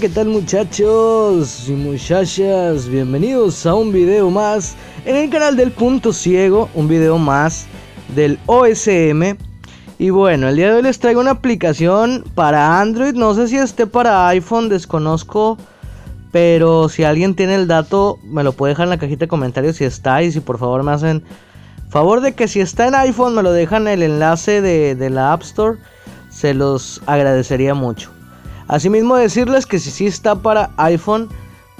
¿qué 0.00 0.08
tal 0.08 0.28
muchachos 0.28 1.68
y 1.68 1.72
muchachas? 1.72 2.88
Bienvenidos 2.88 3.66
a 3.66 3.74
un 3.74 3.92
video 3.92 4.30
más 4.30 4.74
en 5.04 5.16
el 5.16 5.28
canal 5.28 5.54
del 5.54 5.70
Punto 5.70 6.14
Ciego, 6.14 6.70
un 6.74 6.88
video 6.88 7.18
más 7.18 7.66
del 8.14 8.38
OSM. 8.46 9.36
Y 9.98 10.08
bueno, 10.08 10.48
el 10.48 10.56
día 10.56 10.68
de 10.68 10.76
hoy 10.76 10.82
les 10.82 10.98
traigo 10.98 11.20
una 11.20 11.32
aplicación 11.32 12.24
para 12.34 12.80
Android, 12.80 13.12
no 13.12 13.34
sé 13.34 13.48
si 13.48 13.56
esté 13.56 13.86
para 13.86 14.28
iPhone, 14.28 14.70
desconozco, 14.70 15.58
pero 16.30 16.88
si 16.88 17.04
alguien 17.04 17.34
tiene 17.34 17.56
el 17.56 17.68
dato 17.68 18.18
me 18.24 18.44
lo 18.44 18.52
puede 18.52 18.72
dejar 18.72 18.84
en 18.84 18.90
la 18.90 18.98
cajita 18.98 19.26
de 19.26 19.28
comentarios 19.28 19.76
si 19.76 19.84
está 19.84 20.22
y 20.22 20.32
si 20.32 20.40
por 20.40 20.56
favor 20.56 20.82
me 20.84 20.92
hacen 20.92 21.22
favor 21.90 22.22
de 22.22 22.32
que 22.32 22.48
si 22.48 22.60
está 22.60 22.88
en 22.88 22.94
iPhone 22.94 23.34
me 23.34 23.42
lo 23.42 23.52
dejan 23.52 23.86
el 23.88 24.02
enlace 24.02 24.62
de 24.62 25.10
la 25.10 25.34
App 25.34 25.42
Store, 25.42 25.78
se 26.30 26.54
los 26.54 27.02
agradecería 27.04 27.74
mucho. 27.74 28.11
Asimismo 28.72 29.16
decirles 29.16 29.66
que 29.66 29.78
si 29.78 29.90
sí 29.90 30.06
está 30.06 30.34
para 30.34 30.70
iPhone, 30.78 31.28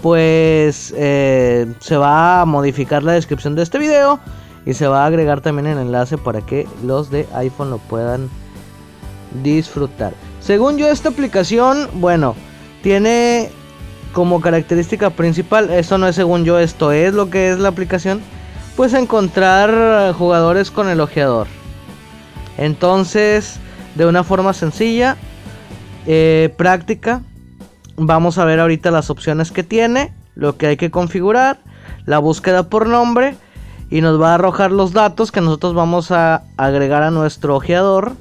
pues 0.03 0.93
eh, 0.95 1.73
se 1.81 1.97
va 1.97 2.43
a 2.43 2.45
modificar 2.45 3.03
la 3.03 3.13
descripción 3.13 3.55
de 3.55 3.63
este 3.63 3.79
video 3.79 4.21
y 4.67 4.75
se 4.75 4.87
va 4.87 5.05
a 5.05 5.07
agregar 5.07 5.41
también 5.41 5.69
el 5.69 5.79
enlace 5.79 6.19
para 6.19 6.43
que 6.43 6.69
los 6.85 7.11
de 7.11 7.27
iPhone 7.33 7.71
lo 7.71 7.79
puedan 7.79 8.29
disfrutar. 9.43 10.13
Según 10.41 10.77
yo 10.77 10.87
esta 10.87 11.09
aplicación, 11.09 11.89
bueno, 11.95 12.37
tiene 12.83 13.51
como 14.13 14.43
característica 14.43 15.09
principal, 15.09 15.71
esto 15.71 15.97
no 15.97 16.07
es 16.07 16.15
según 16.15 16.45
yo, 16.45 16.59
esto 16.59 16.93
es 16.93 17.15
lo 17.15 17.31
que 17.31 17.53
es 17.53 17.59
la 17.59 17.69
aplicación, 17.69 18.21
pues 18.77 18.93
encontrar 18.93 20.13
jugadores 20.13 20.71
con 20.71 20.91
el 20.91 21.01
ojeador. 21.01 21.47
Entonces, 22.59 23.57
de 23.95 24.05
una 24.05 24.25
forma 24.25 24.53
sencilla, 24.53 25.17
eh, 26.07 26.53
práctica. 26.57 27.23
Vamos 27.97 28.39
a 28.39 28.45
ver 28.45 28.61
ahorita 28.61 28.91
las 28.91 29.11
opciones 29.11 29.53
que 29.53 29.63
tiene, 29.63 30.13
lo 30.35 30.57
que 30.57 30.67
hay 30.67 30.77
que 30.77 30.91
configurar, 30.91 31.59
la 32.07 32.19
búsqueda 32.19 32.65
por 32.65 32.87
nombre 32.87 33.37
y 33.91 34.01
nos 34.01 34.21
va 34.21 34.31
a 34.31 34.35
arrojar 34.37 34.73
los 34.73 34.93
datos 34.93 35.31
que 35.31 35.41
nosotros 35.41 35.75
vamos 35.75 36.11
a 36.11 36.45
agregar 36.57 37.03
a 37.03 37.11
nuestro 37.11 37.57
ojeador 37.57 38.13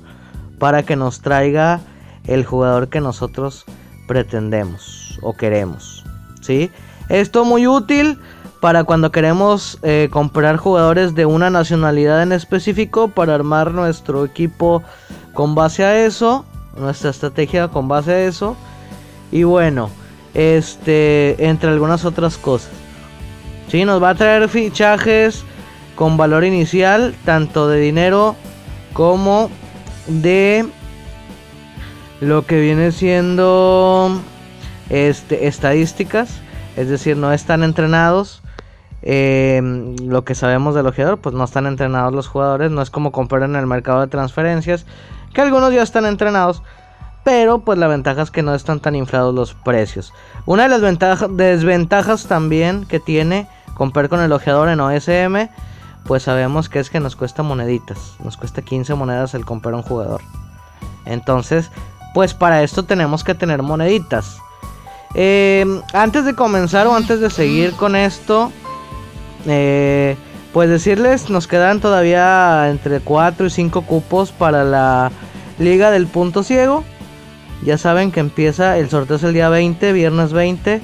para 0.60 0.84
que 0.84 0.96
nos 0.96 1.22
traiga 1.22 1.80
el 2.28 2.46
jugador 2.46 2.90
que 2.90 3.02
nosotros 3.02 3.66
pretendemos 4.08 5.18
o 5.22 5.34
queremos. 5.34 6.04
¿sí? 6.42 6.70
Esto 7.10 7.46
muy 7.46 7.68
útil 7.68 8.20
para 8.60 8.84
cuando 8.84 9.12
queremos 9.12 9.80
eh, 9.82 10.10
comprar 10.12 10.58
jugadores 10.58 11.16
de 11.16 11.26
una 11.26 11.50
nacionalidad 11.50 12.22
en 12.22 12.32
específico 12.32 13.08
para 13.08 13.34
armar 13.34 13.72
nuestro 13.72 14.26
equipo 14.26 14.84
con 15.34 15.56
base 15.56 15.84
a 15.84 16.06
eso 16.06 16.46
nuestra 16.78 17.10
estrategia 17.10 17.68
con 17.68 17.88
base 17.88 18.12
a 18.12 18.24
eso. 18.26 18.56
Y 19.32 19.44
bueno, 19.44 19.90
este, 20.34 21.48
entre 21.48 21.70
algunas 21.70 22.06
otras 22.06 22.38
cosas. 22.38 22.72
Si 23.68 23.86
nos 23.86 24.02
va 24.02 24.10
a 24.10 24.16
traer 24.16 24.50
fichajes 24.50 25.44
con 25.96 26.18
valor 26.18 26.44
inicial, 26.44 27.16
tanto 27.26 27.68
de 27.68 27.80
dinero 27.80 28.36
como 28.94 29.50
de 30.08 30.66
lo 32.20 32.46
que 32.46 32.60
viene 32.60 32.92
siendo 32.92 34.20
este, 34.90 35.48
estadísticas. 35.48 36.42
Es 36.76 36.90
decir, 36.90 37.18
no 37.18 37.32
están 37.34 37.64
entrenados. 37.64 38.42
Em, 39.04 39.96
lo 39.96 40.24
que 40.24 40.36
sabemos 40.36 40.76
del 40.76 40.86
ojeador, 40.86 41.18
pues 41.18 41.34
no 41.34 41.44
están 41.44 41.66
entrenados 41.66 42.14
los 42.14 42.28
jugadores. 42.28 42.72
No 42.72 42.82
es 42.82 42.90
como 42.90 43.12
comprar 43.12 43.44
en 43.44 43.56
el 43.56 43.66
mercado 43.66 44.02
de 44.02 44.08
transferencias 44.08 44.86
que 45.34 45.42
algunos 45.42 45.74
ya 45.74 45.82
están 45.82 46.06
entrenados, 46.06 46.62
pero 47.24 47.60
pues 47.60 47.78
la 47.78 47.88
ventaja 47.88 48.22
es 48.22 48.32
que 48.32 48.42
no 48.42 48.56
están 48.56 48.80
tan 48.80 48.96
inflados 48.96 49.34
los 49.34 49.54
precios. 49.54 50.14
Una 50.46 50.64
de 50.64 50.70
las 50.70 50.82
ventajas, 50.82 51.30
desventajas 51.32 52.26
también 52.28 52.86
que 52.86 53.00
tiene 53.00 53.48
comprar 53.74 54.10
con 54.10 54.20
el 54.22 54.32
ojeador 54.32 54.70
en 54.70 54.80
OSM, 54.80 55.50
pues 56.06 56.24
sabemos 56.24 56.70
que 56.70 56.80
es 56.80 56.90
que 56.90 57.00
nos 57.00 57.16
cuesta 57.16 57.44
moneditas, 57.44 58.16
nos 58.24 58.38
cuesta 58.38 58.62
15 58.62 58.96
monedas 58.96 59.34
el 59.34 59.46
comprar 59.46 59.76
un 59.76 59.84
jugador. 59.84 60.22
Entonces, 61.06 61.70
pues 62.14 62.34
para 62.34 62.64
esto 62.64 62.84
tenemos 62.84 63.24
que 63.24 63.36
tener 63.36 63.62
moneditas. 63.62 64.38
Eh, 65.14 65.66
antes 65.94 66.26
de 66.26 66.36
comenzar 66.36 66.88
o 66.88 66.96
antes 66.96 67.20
de 67.20 67.30
seguir 67.30 67.74
con 67.74 67.96
esto, 67.96 68.52
eh, 69.46 70.18
pues 70.54 70.70
decirles, 70.70 71.30
nos 71.30 71.48
quedan 71.48 71.80
todavía 71.80 72.70
entre 72.70 73.00
4 73.00 73.46
y 73.46 73.50
5 73.50 73.82
cupos 73.84 74.32
para 74.32 74.64
la 74.64 75.12
Liga 75.60 75.92
del 75.92 76.08
Punto 76.08 76.44
Ciego. 76.44 76.84
Ya 77.64 77.78
saben 77.78 78.12
que 78.12 78.20
empieza, 78.20 78.78
el 78.78 78.90
sorteo 78.90 79.18
el 79.24 79.34
día 79.34 79.48
20, 79.50 79.94
viernes 79.94 80.34
20. 80.34 80.82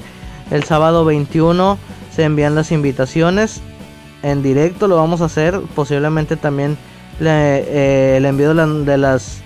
El 0.50 0.64
sábado 0.64 1.04
21 1.04 1.76
se 2.14 2.24
envían 2.24 2.54
las 2.54 2.72
invitaciones. 2.72 3.60
En 4.22 4.42
directo 4.42 4.88
lo 4.88 4.96
vamos 4.96 5.20
a 5.20 5.26
hacer. 5.26 5.60
Posiblemente 5.74 6.36
también 6.36 6.78
le, 7.20 7.30
eh, 7.30 8.16
el 8.16 8.24
envío 8.24 8.54
de, 8.54 8.96
las 8.96 9.42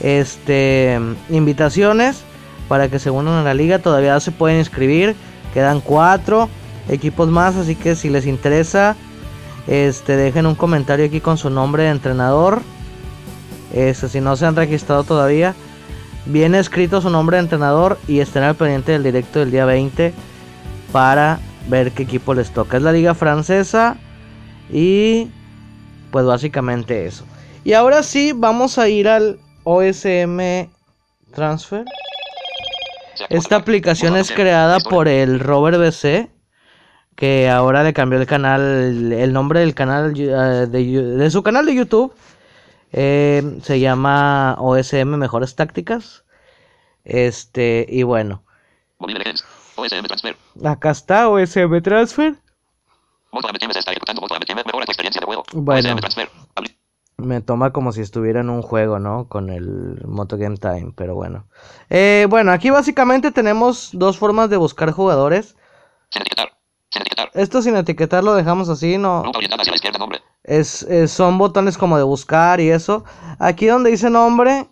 este, 0.00 1.00
invitaciones 1.30 2.22
para 2.68 2.88
que 2.88 2.98
se 2.98 3.10
unan 3.10 3.34
a 3.34 3.42
la 3.42 3.54
liga. 3.54 3.80
Todavía 3.80 4.20
se 4.20 4.30
pueden 4.30 4.58
inscribir. 4.58 5.16
Quedan 5.52 5.80
4 5.80 6.48
equipos 6.90 7.28
más. 7.28 7.56
Así 7.56 7.74
que 7.74 7.96
si 7.96 8.08
les 8.08 8.26
interesa 8.26 8.94
este, 9.66 10.16
dejen 10.16 10.46
un 10.46 10.54
comentario 10.54 11.06
aquí 11.06 11.20
con 11.20 11.38
su 11.38 11.50
nombre 11.50 11.84
de 11.84 11.90
entrenador. 11.90 12.62
Este, 13.72 14.08
si 14.08 14.20
no 14.20 14.36
se 14.36 14.46
han 14.46 14.56
registrado 14.56 15.04
todavía, 15.04 15.54
viene 16.26 16.58
escrito 16.58 17.00
su 17.00 17.10
nombre 17.10 17.36
de 17.36 17.44
entrenador 17.44 17.98
y 18.06 18.20
estén 18.20 18.42
al 18.42 18.54
pendiente 18.54 18.92
del 18.92 19.02
directo 19.02 19.38
del 19.38 19.50
día 19.50 19.64
20 19.64 20.12
para 20.92 21.40
ver 21.68 21.92
qué 21.92 22.02
equipo 22.02 22.34
les 22.34 22.50
toca. 22.50 22.76
Es 22.76 22.82
la 22.82 22.92
liga 22.92 23.14
francesa 23.14 23.96
y 24.70 25.28
pues 26.10 26.26
básicamente 26.26 27.06
eso. 27.06 27.24
Y 27.64 27.74
ahora 27.74 28.02
sí, 28.02 28.32
vamos 28.34 28.78
a 28.78 28.88
ir 28.88 29.08
al 29.08 29.38
OSM 29.64 30.68
Transfer. 31.32 31.84
Esta 33.28 33.56
aplicación 33.56 34.16
es 34.16 34.32
creada 34.32 34.80
por 34.80 35.08
el 35.08 35.38
Robert 35.38 35.78
BC 35.78 36.28
que 37.16 37.48
ahora 37.48 37.82
le 37.82 37.92
cambió 37.92 38.20
el 38.20 38.26
canal, 38.26 39.12
el 39.12 39.32
nombre 39.32 39.60
del 39.60 39.74
canal, 39.74 40.14
eh, 40.16 40.66
de, 40.68 41.30
su 41.30 41.42
canal 41.42 41.66
de 41.66 41.74
YouTube. 41.74 42.14
Eh, 42.92 43.58
se 43.62 43.80
llama 43.80 44.56
OSM 44.58 45.16
Mejores 45.16 45.54
Tácticas. 45.54 46.24
Este, 47.04 47.86
y 47.88 48.02
bueno. 48.02 48.42
Acá 50.64 50.90
está 50.90 51.28
OSM 51.28 51.80
Transfer. 51.82 52.34
Bueno, 55.52 55.96
me 57.16 57.40
toma 57.40 57.72
como 57.72 57.92
si 57.92 58.00
estuviera 58.00 58.40
en 58.40 58.50
un 58.50 58.62
juego, 58.62 58.98
¿no? 58.98 59.28
Con 59.28 59.50
el 59.50 60.02
Moto 60.04 60.36
Game 60.36 60.56
Time, 60.56 60.92
pero 60.96 61.14
bueno. 61.14 61.46
Eh, 61.88 62.26
bueno, 62.28 62.52
aquí 62.52 62.70
básicamente 62.70 63.32
tenemos 63.32 63.90
dos 63.92 64.18
formas 64.18 64.50
de 64.50 64.56
buscar 64.56 64.90
jugadores. 64.90 65.56
Esto 67.34 67.62
sin 67.62 67.76
etiquetar 67.76 68.22
lo 68.22 68.34
dejamos 68.34 68.68
así, 68.68 68.98
no. 68.98 69.22
Es, 70.44 70.86
son 71.06 71.38
botones 71.38 71.78
como 71.78 71.96
de 71.96 72.02
buscar 72.02 72.60
y 72.60 72.70
eso. 72.70 73.04
Aquí 73.38 73.66
donde 73.66 73.90
dice 73.90 74.10
nombre. 74.10 74.68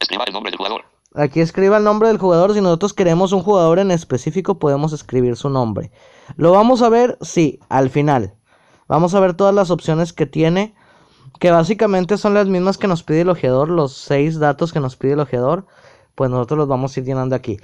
Escriba 0.00 0.24
el 0.26 0.32
nombre 0.32 0.50
del 0.50 0.58
jugador. 0.58 0.84
Aquí 1.14 1.40
escriba 1.40 1.76
el 1.76 1.84
nombre 1.84 2.08
del 2.08 2.18
jugador. 2.18 2.54
Si 2.54 2.60
nosotros 2.60 2.94
queremos 2.94 3.32
un 3.32 3.42
jugador 3.42 3.78
en 3.78 3.90
específico, 3.90 4.58
podemos 4.58 4.92
escribir 4.92 5.36
su 5.36 5.50
nombre. 5.50 5.90
Lo 6.36 6.52
vamos 6.52 6.80
a 6.82 6.88
ver, 6.88 7.18
sí, 7.20 7.60
al 7.68 7.90
final. 7.90 8.34
Vamos 8.88 9.14
a 9.14 9.20
ver 9.20 9.34
todas 9.34 9.54
las 9.54 9.70
opciones 9.70 10.12
que 10.12 10.26
tiene. 10.26 10.74
Que 11.38 11.50
básicamente 11.50 12.18
son 12.18 12.34
las 12.34 12.46
mismas 12.46 12.78
que 12.78 12.88
nos 12.88 13.02
pide 13.02 13.22
el 13.22 13.28
ojeador. 13.28 13.68
Los 13.68 13.92
seis 13.92 14.38
datos 14.38 14.72
que 14.72 14.80
nos 14.80 14.96
pide 14.96 15.12
el 15.12 15.20
ojeador 15.20 15.66
pues 16.14 16.30
nosotros 16.30 16.58
los 16.58 16.68
vamos 16.68 16.96
a 16.96 17.00
ir 17.00 17.06
llenando 17.06 17.34
aquí. 17.34 17.58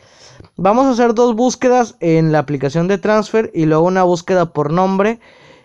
Vamos 0.56 0.86
a 0.86 0.90
hacer 0.90 1.14
dos 1.14 1.34
búsquedas 1.34 1.96
en 2.00 2.32
la 2.32 2.40
aplicación 2.40 2.88
de 2.88 2.98
transfer 2.98 3.50
y 3.54 3.66
luego 3.66 3.84
una 3.84 4.02
búsqueda 4.02 4.52
por 4.52 4.72
nombre 4.72 5.20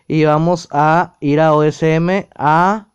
y 0.08 0.26
vamos 0.26 0.68
a 0.72 1.16
ir 1.20 1.40
a 1.40 1.54
OSM 1.54 2.28
a 2.36 2.88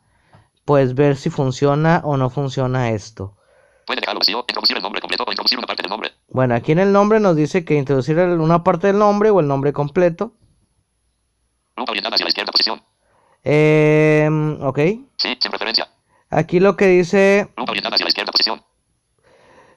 pues 0.65 0.95
ver 0.95 1.17
si 1.17 1.31
funciona 1.31 2.03
o 2.05 2.17
no 2.17 2.29
funciona 2.31 2.91
esto. 2.91 3.35
Puede 3.87 4.01
dejarlo 4.01 4.21
vacío, 4.21 4.45
introducir 4.47 4.77
el 4.77 4.83
nombre 4.83 5.01
completo 5.01 5.25
o 5.27 5.31
introducir 5.33 5.59
una 5.59 5.67
parte 5.67 5.83
del 5.83 5.91
nombre. 5.91 6.13
Bueno, 6.29 6.55
aquí 6.55 6.73
en 6.73 6.79
el 6.79 6.93
nombre 6.93 7.21
nos 7.21 7.37
dice 7.37 7.65
que 7.65 7.75
introducir 7.75 8.19
una 8.19 8.63
parte 8.63 8.89
del 8.89 8.99
nombre 8.99 9.31
o 9.31 9.41
el 9.41 9.49
nombre 9.49 9.73
completo. 9.73 10.35
Orientada 11.75 12.17
hacia 12.17 12.25
la 12.27 12.29
izquierda, 12.29 12.53
posición. 12.53 12.83
Eh, 13.45 14.29
ok. 14.61 14.79
Sí, 15.17 15.39
sin 15.41 15.51
preferencia. 15.51 15.89
Aquí 16.29 16.61
lo 16.61 16.77
que 16.77 16.87
dice... 16.89 17.49
Orientada 17.57 17.95
hacia 17.95 18.05
la 18.05 18.11
izquierda, 18.11 18.31
posición. 18.31 18.63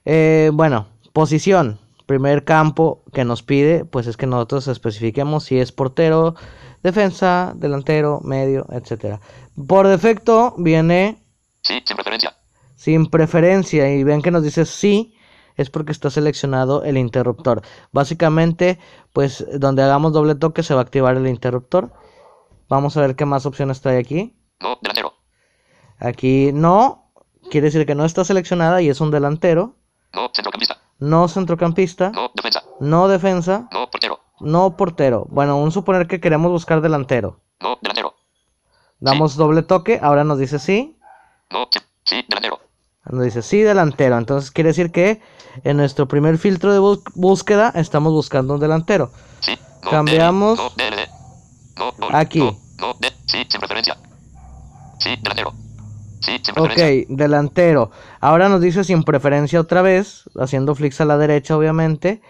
Eh, 0.06 0.52
bueno, 0.54 0.88
posición. 1.14 1.80
Primer 2.06 2.44
campo 2.44 3.04
que 3.14 3.24
nos 3.24 3.42
pide, 3.42 3.86
pues 3.86 4.08
es 4.08 4.18
que 4.18 4.28
nosotros 4.28 4.68
especifiquemos 4.68 5.46
si 5.46 5.60
es 5.60 5.72
portero, 5.72 6.36
defensa, 6.84 7.54
delantero, 7.56 8.20
medio, 8.22 8.66
etcétera. 8.70 9.22
Por 9.68 9.88
defecto 9.88 10.54
viene 10.58 11.24
sí, 11.62 11.82
sin 11.86 11.96
preferencia. 11.96 12.36
Sin 12.76 13.06
preferencia 13.08 13.94
y 13.94 14.04
ven 14.04 14.22
que 14.22 14.32
nos 14.32 14.44
dice 14.44 14.66
sí, 14.66 15.16
es 15.56 15.70
porque 15.70 15.92
está 15.92 16.10
seleccionado 16.10 16.84
el 16.84 16.98
interruptor. 16.98 17.62
Básicamente, 17.92 18.80
pues 19.14 19.46
donde 19.58 19.84
hagamos 19.84 20.14
doble 20.14 20.36
toque 20.36 20.64
se 20.64 20.74
va 20.74 20.82
a 20.82 20.84
activar 20.84 21.16
el 21.16 21.28
interruptor. 21.28 21.94
Vamos 22.68 22.98
a 22.98 23.02
ver 23.02 23.16
qué 23.16 23.26
más 23.26 23.46
opciones 23.46 23.82
trae 23.82 23.98
aquí. 23.98 24.36
No, 24.60 24.78
delantero. 24.82 25.14
Aquí 26.00 26.52
no, 26.54 27.12
quiere 27.52 27.66
decir 27.66 27.86
que 27.86 27.96
no 27.96 28.06
está 28.06 28.26
seleccionada 28.26 28.82
y 28.82 28.90
es 28.90 29.02
un 29.02 29.12
delantero. 29.12 29.76
No, 30.14 30.30
centrocampista. 30.34 30.78
No 31.00 31.28
centrocampista. 31.28 32.12
No, 32.12 32.32
defensa. 32.36 32.64
No 32.80 33.08
defensa. 33.08 33.68
No, 33.72 33.90
portero. 33.90 34.20
No 34.40 34.78
portero. 34.78 35.26
Bueno, 35.30 35.58
un 35.58 35.72
suponer 35.72 36.08
que 36.08 36.20
queremos 36.20 36.52
buscar 36.52 36.82
delantero. 36.82 37.40
No, 37.60 37.78
delantero. 37.82 38.16
Damos 39.00 39.36
doble 39.36 39.64
toque, 39.64 40.00
ahora 40.02 40.24
nos 40.24 40.38
dice 40.38 40.60
sí. 40.60 40.98
No, 41.50 41.68
sí, 41.72 41.80
sí, 42.04 42.24
delantero. 42.28 42.60
Nos 43.10 43.24
dice 43.24 43.42
sí, 43.42 43.62
delantero. 43.62 44.18
Entonces 44.18 44.52
quiere 44.52 44.70
decir 44.70 44.92
que 44.92 45.22
en 45.64 45.78
nuestro 45.78 46.08
primer 46.08 46.38
filtro 46.38 46.72
de 46.72 46.80
búsqueda 47.16 47.72
estamos 47.76 48.14
buscando 48.14 48.54
un 48.54 48.60
delantero. 48.60 49.12
Sí. 49.40 49.58
No, 49.84 49.90
Cambiamos. 49.90 50.60
DLI. 50.76 50.86
No, 51.78 51.92
DLD. 51.92 52.00
No. 52.00 52.18
Aquí. 52.18 52.40
No, 52.40 52.58
no, 52.80 52.94
de, 53.00 53.10
sí, 53.26 53.46
sin 53.50 53.60
preferencia. 53.60 53.98
Sí, 55.00 55.16
delantero. 55.16 55.54
Sí, 56.22 56.38
sin 56.44 56.54
Ok, 56.58 56.68
preferencia. 56.68 57.16
delantero. 57.16 57.92
Ahora 58.20 58.48
nos 58.50 58.62
dice 58.62 58.84
sin 58.84 59.04
preferencia 59.04 59.60
otra 59.60 59.82
vez, 59.82 60.30
haciendo 60.40 60.76
flicks 60.76 61.02
a 61.02 61.06
la 61.06 61.18
derecha 61.18 61.58
obviamente. 61.58 62.22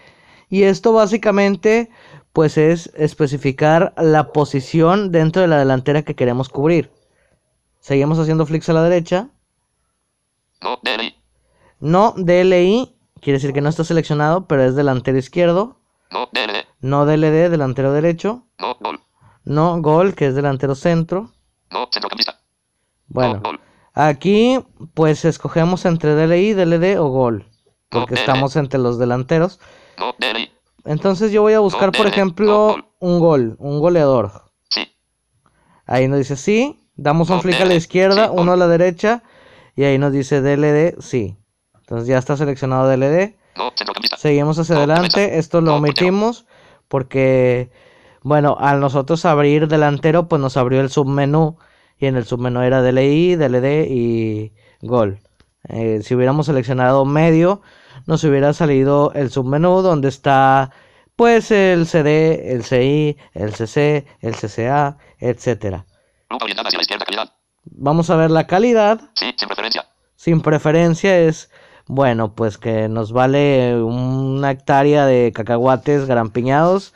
Y 0.48 0.64
esto 0.64 0.92
básicamente 0.92 1.90
pues 2.32 2.56
es 2.56 2.90
especificar 2.96 3.92
la 3.98 4.32
posición 4.32 5.12
dentro 5.12 5.42
de 5.42 5.48
la 5.48 5.58
delantera 5.58 6.02
que 6.02 6.14
queremos 6.14 6.48
cubrir. 6.48 6.90
Seguimos 7.80 8.18
haciendo 8.18 8.46
flicks 8.46 8.68
a 8.70 8.72
la 8.72 8.82
derecha. 8.82 9.28
No, 10.62 10.78
DLI. 10.82 11.14
No 11.80 12.14
DLI, 12.16 12.94
quiere 13.20 13.38
decir 13.38 13.52
que 13.52 13.60
no 13.60 13.68
está 13.68 13.84
seleccionado, 13.84 14.46
pero 14.46 14.62
es 14.62 14.74
delantero 14.76 15.18
izquierdo. 15.18 15.76
No, 16.10 16.28
DLD. 16.32 16.64
No 16.80 17.04
DLD, 17.06 17.50
delantero 17.50 17.92
derecho. 17.92 18.46
No, 18.58 18.76
gol. 18.80 19.00
No 19.44 19.80
gol, 19.82 20.14
que 20.14 20.26
es 20.28 20.34
delantero 20.34 20.74
centro. 20.74 21.32
No, 21.70 21.88
centrocampista. 21.92 22.38
Bueno, 23.08 23.34
No, 23.34 23.40
gol. 23.40 23.60
Aquí 23.94 24.58
pues 24.94 25.24
escogemos 25.24 25.84
entre 25.84 26.14
DLI, 26.14 26.54
DLD 26.54 26.98
o 26.98 27.08
gol. 27.08 27.46
Porque 27.88 28.14
estamos 28.14 28.56
entre 28.56 28.80
los 28.80 28.98
delanteros. 28.98 29.60
No, 29.98 30.14
DLI. 30.18 30.50
Entonces 30.84 31.30
yo 31.30 31.42
voy 31.42 31.52
a 31.52 31.60
buscar, 31.60 31.92
por 31.92 32.06
ejemplo, 32.06 32.76
un 32.98 33.20
gol, 33.20 33.56
un 33.58 33.80
goleador. 33.80 34.44
Sí. 34.70 34.88
Ahí 35.86 36.08
nos 36.08 36.18
dice 36.18 36.36
sí. 36.36 36.78
Damos 36.94 37.30
un 37.30 37.40
flick 37.40 37.60
a 37.60 37.64
la 37.64 37.74
izquierda, 37.74 38.30
uno 38.30 38.52
a 38.52 38.56
la 38.56 38.66
derecha. 38.66 39.22
Y 39.76 39.84
ahí 39.84 39.98
nos 39.98 40.12
dice 40.12 40.40
DLD, 40.40 41.00
sí. 41.00 41.36
Entonces 41.80 42.08
ya 42.08 42.18
está 42.18 42.36
seleccionado 42.36 42.88
DLD. 42.88 43.36
Seguimos 44.16 44.58
hacia 44.58 44.76
adelante. 44.76 45.38
Esto 45.38 45.60
lo 45.60 45.76
omitimos 45.76 46.46
porque, 46.88 47.70
bueno, 48.22 48.56
al 48.58 48.80
nosotros 48.80 49.24
abrir 49.24 49.68
delantero, 49.68 50.28
pues 50.28 50.40
nos 50.40 50.56
abrió 50.56 50.80
el 50.80 50.90
submenú. 50.90 51.58
Y 52.02 52.06
en 52.06 52.16
el 52.16 52.24
submenú 52.24 52.62
era 52.62 52.82
DLI, 52.82 53.36
DLD 53.36 53.86
y 53.88 54.52
gol. 54.80 55.20
Eh, 55.68 56.00
si 56.02 56.16
hubiéramos 56.16 56.46
seleccionado 56.46 57.04
medio, 57.04 57.62
nos 58.08 58.24
hubiera 58.24 58.52
salido 58.54 59.12
el 59.14 59.30
submenú 59.30 59.82
donde 59.82 60.08
está, 60.08 60.72
pues, 61.14 61.52
el 61.52 61.86
CD, 61.86 62.54
el 62.54 62.64
CI, 62.64 63.16
el 63.34 63.54
CC, 63.54 64.04
el 64.20 64.34
CCA, 64.34 64.98
etcétera. 65.20 65.86
Lupa 66.28 66.44
orientada 66.46 66.66
hacia 66.66 66.78
la 66.78 66.82
izquierda, 66.82 67.04
calidad. 67.04 67.32
Vamos 67.66 68.10
a 68.10 68.16
ver 68.16 68.32
la 68.32 68.48
calidad 68.48 69.00
Sí, 69.14 69.32
sin 69.38 69.46
preferencia. 69.46 69.86
sin 70.16 70.40
preferencia 70.40 71.16
es, 71.20 71.52
bueno, 71.86 72.34
pues 72.34 72.58
que 72.58 72.88
nos 72.88 73.12
vale 73.12 73.80
una 73.80 74.50
hectárea 74.50 75.06
de 75.06 75.30
cacahuates 75.32 76.06
garampiñados 76.06 76.94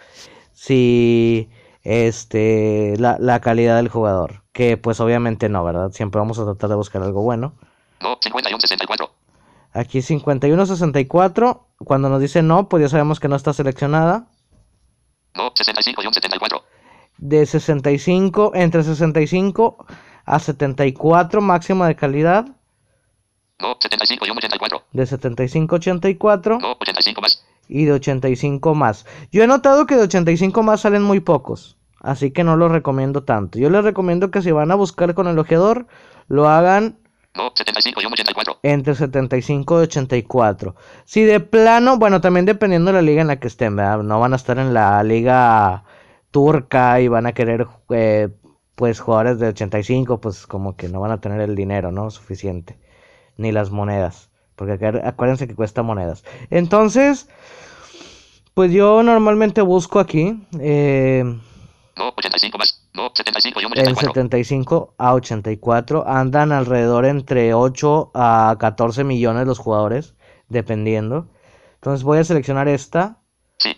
si 0.52 1.48
este 1.84 2.94
la, 2.98 3.18
la 3.20 3.38
calidad 3.40 3.76
del 3.76 3.88
jugador. 3.88 4.42
Que 4.56 4.78
pues 4.78 5.00
obviamente 5.00 5.50
no, 5.50 5.62
¿verdad? 5.62 5.90
Siempre 5.92 6.18
vamos 6.18 6.38
a 6.38 6.44
tratar 6.46 6.70
de 6.70 6.76
buscar 6.76 7.02
algo 7.02 7.20
bueno. 7.20 7.52
No, 8.00 8.18
51, 8.22 8.58
64. 8.58 9.10
Aquí 9.74 9.98
51-64. 9.98 11.60
Cuando 11.84 12.08
nos 12.08 12.22
dice 12.22 12.40
no, 12.40 12.66
pues 12.66 12.80
ya 12.80 12.88
sabemos 12.88 13.20
que 13.20 13.28
no 13.28 13.36
está 13.36 13.52
seleccionada. 13.52 14.28
No, 15.34 15.52
65 15.54 16.02
y 16.02 16.06
un 16.06 16.14
74. 16.14 16.62
De 17.18 17.44
65, 17.44 18.52
entre 18.54 18.82
65 18.82 19.84
a 20.24 20.38
74 20.38 21.42
máxima 21.42 21.86
de 21.88 21.96
calidad. 21.96 22.46
No, 23.60 23.76
75 23.78 24.24
y 24.26 24.30
un 24.30 24.38
84. 24.38 24.84
De 24.90 25.04
75 25.04 25.74
a 25.74 25.76
84. 25.76 26.58
No, 26.60 26.72
85 26.80 27.20
más. 27.20 27.44
y 27.68 27.84
de 27.84 27.92
85 27.92 28.74
más. 28.74 29.04
Yo 29.30 29.42
he 29.42 29.46
notado 29.46 29.84
que 29.84 29.96
de 29.96 30.04
85 30.04 30.62
más 30.62 30.80
salen 30.80 31.02
muy 31.02 31.20
pocos, 31.20 31.75
así 32.06 32.30
que 32.30 32.44
no 32.44 32.56
los 32.56 32.70
recomiendo 32.72 33.22
tanto. 33.24 33.58
Yo 33.58 33.68
les 33.70 33.84
recomiendo 33.84 34.30
que 34.30 34.42
si 34.42 34.50
van 34.52 34.70
a 34.70 34.74
buscar 34.74 35.14
con 35.14 35.26
el 35.28 35.38
ojeador, 35.38 35.86
lo 36.28 36.48
hagan 36.48 36.98
No, 37.34 37.50
75 37.54 38.00
y 38.00 38.06
un 38.06 38.12
84. 38.14 38.58
entre 38.62 38.94
75 38.94 39.80
y 39.80 39.82
84. 39.84 40.74
Si 41.04 41.22
de 41.24 41.40
plano, 41.40 41.98
bueno, 41.98 42.20
también 42.20 42.46
dependiendo 42.46 42.90
de 42.90 42.94
la 42.96 43.02
liga 43.02 43.20
en 43.20 43.28
la 43.28 43.38
que 43.38 43.48
estén, 43.48 43.76
¿verdad? 43.76 44.02
No 44.02 44.18
van 44.20 44.32
a 44.32 44.36
estar 44.36 44.58
en 44.58 44.72
la 44.72 45.02
liga 45.02 45.84
turca 46.30 47.00
y 47.00 47.08
van 47.08 47.26
a 47.26 47.32
querer, 47.32 47.66
eh, 47.90 48.28
pues, 48.74 49.00
jugadores 49.00 49.38
de 49.38 49.48
85, 49.48 50.20
pues 50.20 50.46
como 50.46 50.76
que 50.76 50.88
no 50.88 51.00
van 51.00 51.10
a 51.12 51.20
tener 51.20 51.40
el 51.40 51.54
dinero, 51.54 51.92
¿no? 51.92 52.10
Suficiente. 52.10 52.78
Ni 53.36 53.52
las 53.52 53.70
monedas. 53.70 54.30
Porque 54.54 54.78
acu- 54.78 55.02
acuérdense 55.04 55.46
que 55.46 55.54
cuesta 55.54 55.82
monedas. 55.82 56.24
Entonces, 56.50 57.28
pues 58.54 58.72
yo 58.72 59.02
normalmente 59.02 59.60
busco 59.60 60.00
aquí 60.00 60.42
eh, 60.60 61.24
No, 61.96 62.12
85 62.16 62.58
más. 62.58 62.88
No, 62.94 63.10
75 63.14 63.60
y 63.60 63.64
un 63.64 63.72
en 63.72 63.78
84. 63.81 64.12
75 64.12 64.94
a 64.98 65.14
84. 65.14 66.06
Andan 66.06 66.52
alrededor 66.52 67.06
entre 67.06 67.54
8 67.54 68.10
a 68.14 68.56
14 68.58 69.04
millones 69.04 69.46
los 69.46 69.58
jugadores, 69.58 70.14
dependiendo. 70.48 71.28
Entonces 71.75 72.04
voy 72.04 72.19
a 72.19 72.25
seleccionar 72.25 72.69
esta. 72.69 73.19
Sí. 73.58 73.76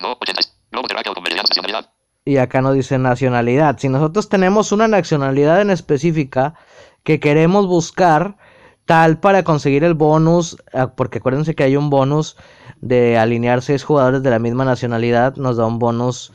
No, 0.00 0.16
80. 0.20 0.42
Globo 0.70 0.88
terráqueo 0.88 1.14
con 1.14 1.22
meridiana 1.22 1.48
nacionalidad. 1.48 1.92
Y 2.24 2.36
acá 2.36 2.62
nos 2.62 2.74
dice 2.74 2.98
nacionalidad. 2.98 3.78
Si 3.78 3.88
nosotros 3.88 4.28
tenemos 4.28 4.70
una 4.70 4.86
nacionalidad 4.86 5.60
en 5.60 5.70
específica 5.70 6.54
que 7.02 7.18
queremos 7.18 7.66
buscar, 7.66 8.36
tal 8.84 9.18
para 9.18 9.42
conseguir 9.42 9.84
el 9.84 9.94
bonus, 9.94 10.56
ah, 10.72 10.94
porque 10.94 11.18
acuérdense 11.18 11.54
que 11.54 11.64
hay 11.64 11.76
un 11.76 11.90
bonus 11.90 12.36
de 12.80 13.18
alinear 13.18 13.62
seis 13.62 13.84
jugadores 13.84 14.22
de 14.22 14.30
la 14.30 14.38
misma 14.38 14.64
nacionalidad, 14.64 15.36
nos 15.36 15.56
da 15.56 15.66
un 15.66 15.78
bonus, 15.78 16.32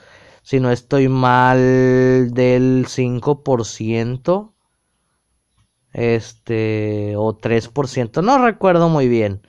si 0.48 0.62
no 0.62 0.72
estoy 0.72 1.10
mal, 1.10 2.34
del 2.34 2.86
5%, 2.88 4.54
este, 5.92 7.16
o 7.18 7.38
3%, 7.38 8.24
no 8.24 8.38
recuerdo 8.38 8.88
muy 8.88 9.10
bien. 9.10 9.42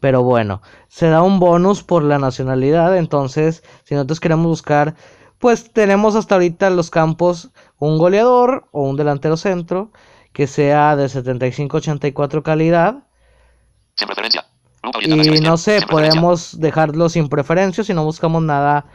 Pero 0.00 0.24
bueno, 0.24 0.62
se 0.88 1.06
da 1.06 1.22
un 1.22 1.38
bonus 1.38 1.84
por 1.84 2.02
la 2.02 2.18
nacionalidad. 2.18 2.96
Entonces, 2.96 3.62
si 3.84 3.94
nosotros 3.94 4.18
queremos 4.18 4.46
buscar, 4.48 4.96
pues 5.38 5.72
tenemos 5.72 6.16
hasta 6.16 6.34
ahorita 6.34 6.66
en 6.66 6.74
los 6.74 6.90
campos 6.90 7.52
un 7.78 7.96
goleador 7.96 8.66
o 8.72 8.82
un 8.82 8.96
delantero 8.96 9.36
centro 9.36 9.92
que 10.32 10.48
sea 10.48 10.96
de 10.96 11.06
75-84 11.06 12.42
calidad. 12.42 13.04
Sin 13.94 14.08
preferencia. 14.08 14.44
Y 15.02 15.40
no 15.40 15.56
sé, 15.56 15.82
podemos 15.88 16.58
dejarlo 16.58 17.08
sin 17.10 17.28
preferencia 17.28 17.84
si 17.84 17.94
no 17.94 18.02
buscamos 18.02 18.42
nada 18.42 18.86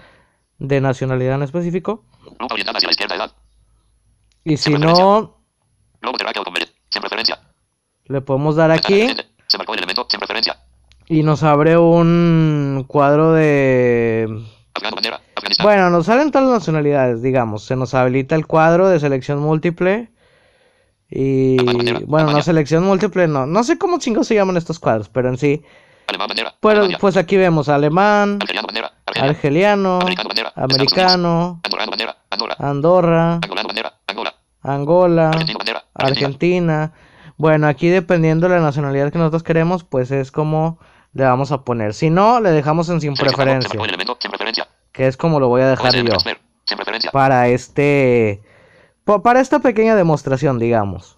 de 0.62 0.80
nacionalidad 0.80 1.36
en 1.36 1.44
específico. 1.44 2.06
Lupa 2.40 2.54
orientada 2.54 2.78
hacia 2.78 2.88
la 2.88 2.92
izquierda, 2.92 3.16
edad. 3.16 3.32
Y 4.44 4.58
si 4.58 4.74
no, 4.74 5.38
le 8.06 8.22
podemos 8.22 8.56
dar 8.56 8.72
aquí 8.72 9.02
emergente. 9.02 9.28
Se 9.48 9.58
marcó 9.58 9.74
el 9.74 9.80
elemento. 9.80 10.06
Sin 10.10 10.20
preferencia. 10.20 10.58
y 11.08 11.24
nos 11.24 11.44
abre 11.44 11.78
un 11.78 12.86
cuadro 12.88 13.34
de. 13.34 14.44
Bueno, 15.62 15.90
nos 15.90 16.06
salen 16.06 16.32
todas 16.32 16.48
las 16.48 16.60
nacionalidades, 16.60 17.22
digamos. 17.22 17.64
Se 17.64 17.76
nos 17.76 17.94
habilita 17.94 18.36
el 18.36 18.46
cuadro 18.48 18.88
de 18.88 19.00
selección 19.00 19.40
múltiple. 19.40 20.12
Y 21.10 21.58
bueno, 22.06 22.32
no 22.32 22.42
selección 22.42 22.86
múltiple, 22.86 23.28
no. 23.28 23.46
No 23.46 23.64
sé 23.64 23.78
cómo 23.78 24.00
chingos 24.00 24.28
se 24.28 24.36
llaman 24.36 24.58
estos 24.58 24.80
cuadros, 24.80 25.10
pero 25.10 25.28
en 25.28 25.38
sí. 25.38 25.64
Pues, 26.60 26.98
pues 27.00 27.18
aquí 27.18 27.36
vemos 27.38 27.68
alemán. 27.68 28.40
Argeliano, 29.20 30.00
Americano. 30.56 31.60
Andorra. 32.60 33.40
Angola. 34.64 35.32
Argentina. 35.94 36.94
Bueno, 37.38 37.68
aquí 37.68 37.90
dependiendo 37.90 38.48
de 38.48 38.56
la 38.56 38.62
nacionalidad 38.62 39.12
que 39.12 39.18
nosotros 39.18 39.44
queremos, 39.44 39.84
pues 39.84 40.12
es 40.12 40.32
como 40.32 40.78
le 41.14 41.24
vamos 41.26 41.52
a 41.52 41.64
poner. 41.64 41.94
Si 41.94 42.10
no, 42.10 42.40
le 42.40 42.52
dejamos 42.52 42.88
en 42.90 43.02
sin 43.02 43.16
preferencia, 43.36 43.70
que 44.92 45.08
es 45.08 45.18
como 45.18 45.40
lo 45.40 45.48
voy 45.48 45.62
a 45.62 45.68
dejar 45.70 45.92
yo. 45.96 46.04
para 47.12 47.48
este 47.48 48.42
pa- 49.04 49.22
para 49.24 49.40
esta 49.42 49.60
pequeña 49.60 49.96
demostración, 49.96 50.60
digamos. 50.60 51.18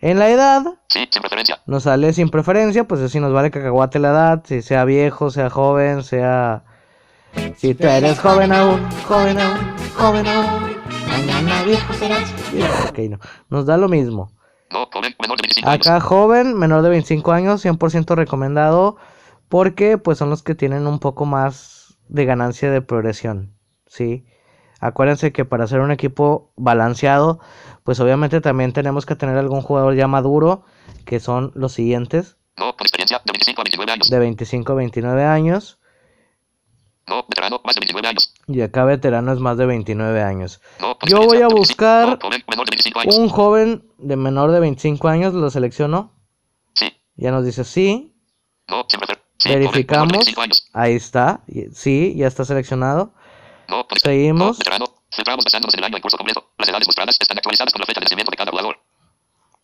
En 0.00 0.18
la 0.18 0.28
edad, 0.28 0.62
Sí, 0.88 1.08
sin 1.10 1.22
preferencia. 1.22 1.60
nos 1.66 1.84
sale 1.84 2.12
sin 2.12 2.28
preferencia, 2.28 2.84
pues 2.84 3.10
si 3.10 3.18
nos 3.20 3.32
vale 3.32 3.50
cacahuate 3.50 3.98
la 3.98 4.08
edad, 4.10 4.42
si 4.44 4.62
sea 4.62 4.84
viejo, 4.84 5.30
sea 5.30 5.50
joven, 5.50 6.02
sea... 6.02 6.64
Si 7.56 7.74
tú 7.74 7.86
eres 7.86 8.18
joven 8.18 8.52
aún, 8.52 8.82
joven 9.06 9.38
aún, 9.38 9.58
joven 9.94 10.26
aún, 10.26 10.76
mañana 11.08 11.62
viejo 11.64 11.92
serás. 11.94 12.32
Ok, 12.88 12.98
no, 13.10 13.18
nos 13.50 13.66
da 13.66 13.76
lo 13.76 13.88
mismo. 13.88 14.30
No, 14.70 14.86
joven, 14.92 15.14
menor 15.20 15.36
de 15.36 15.42
25 15.42 15.68
años. 15.70 15.86
Acá 15.86 16.00
joven, 16.00 16.58
menor 16.58 16.82
de 16.82 16.88
25 16.90 17.32
años, 17.32 17.64
100% 17.64 18.14
recomendado 18.14 18.96
porque 19.48 19.98
pues 19.98 20.18
son 20.18 20.30
los 20.30 20.42
que 20.42 20.54
tienen 20.54 20.86
un 20.86 20.98
poco 20.98 21.24
más 21.26 21.98
de 22.08 22.24
ganancia 22.24 22.70
de 22.70 22.82
progresión, 22.82 23.54
¿sí? 23.86 24.24
Acuérdense 24.80 25.32
que 25.32 25.44
para 25.44 25.64
hacer 25.64 25.80
un 25.80 25.90
equipo 25.90 26.52
balanceado, 26.56 27.40
pues 27.84 27.98
obviamente 28.00 28.40
también 28.40 28.72
tenemos 28.72 29.06
que 29.06 29.16
tener 29.16 29.36
algún 29.38 29.62
jugador 29.62 29.94
ya 29.94 30.06
maduro, 30.06 30.64
que 31.04 31.18
son 31.20 31.52
los 31.54 31.72
siguientes, 31.72 32.36
No, 32.58 32.76
con 32.76 32.84
experiencia 32.84 33.20
de 33.24 33.32
25 33.32 33.60
a 33.60 33.64
29 33.64 33.92
años. 33.92 34.10
de 34.10 34.18
25 34.18 34.72
a 34.72 34.76
29 34.76 35.24
años, 35.24 35.78
No, 37.08 37.22
veterano, 37.28 37.60
más 37.64 37.74
de 37.74 37.80
29 37.80 38.08
años. 38.08 38.34
y 38.48 38.60
acá 38.60 38.84
veterano 38.84 39.32
es 39.32 39.38
más 39.38 39.56
de 39.56 39.66
29 39.66 40.22
años. 40.22 40.60
No, 40.80 40.96
Yo 41.06 41.18
voy 41.18 41.38
a 41.38 41.46
de 41.48 41.54
25 41.54 41.56
buscar 41.56 42.08
No, 42.08 42.18
joven, 42.20 42.42
menor 42.48 42.66
de 42.66 42.70
25 42.70 43.00
años. 43.00 43.16
Un 43.16 43.28
joven 43.28 43.84
de 43.98 44.16
menor 44.16 44.50
de 44.50 44.60
25 44.60 45.08
años, 45.08 45.32
lo 45.34 45.48
selecciono, 45.50 46.12
Sí. 46.74 46.92
ya 47.16 47.30
nos 47.30 47.44
dice 47.46 47.64
sí, 47.64 48.14
No, 48.68 48.84
verificamos, 49.44 50.08
25 50.12 50.40
años. 50.42 50.68
ahí 50.74 50.94
está, 50.94 51.40
sí, 51.72 52.14
ya 52.16 52.26
está 52.26 52.44
seleccionado. 52.44 53.14
No, 53.68 53.86
exper- 53.88 54.02
Seguimos. 54.02 54.58
No. 54.78 54.86
Centramos 55.10 55.44
basándonos 55.44 55.74
en 55.74 55.80
el 55.80 55.84
año 55.84 55.96
en 55.96 56.02
curso 56.02 56.16
completo. 56.16 56.44
Las 56.58 56.68
edades 56.68 56.86
mostradas 56.88 57.16
están 57.20 57.38
actualizadas 57.38 57.72
con 57.72 57.80
la 57.80 57.86
fecha 57.86 58.00
de 58.00 58.04
nacimiento 58.04 58.30
de 58.30 58.36
cada 58.36 58.50
jugador. 58.50 58.76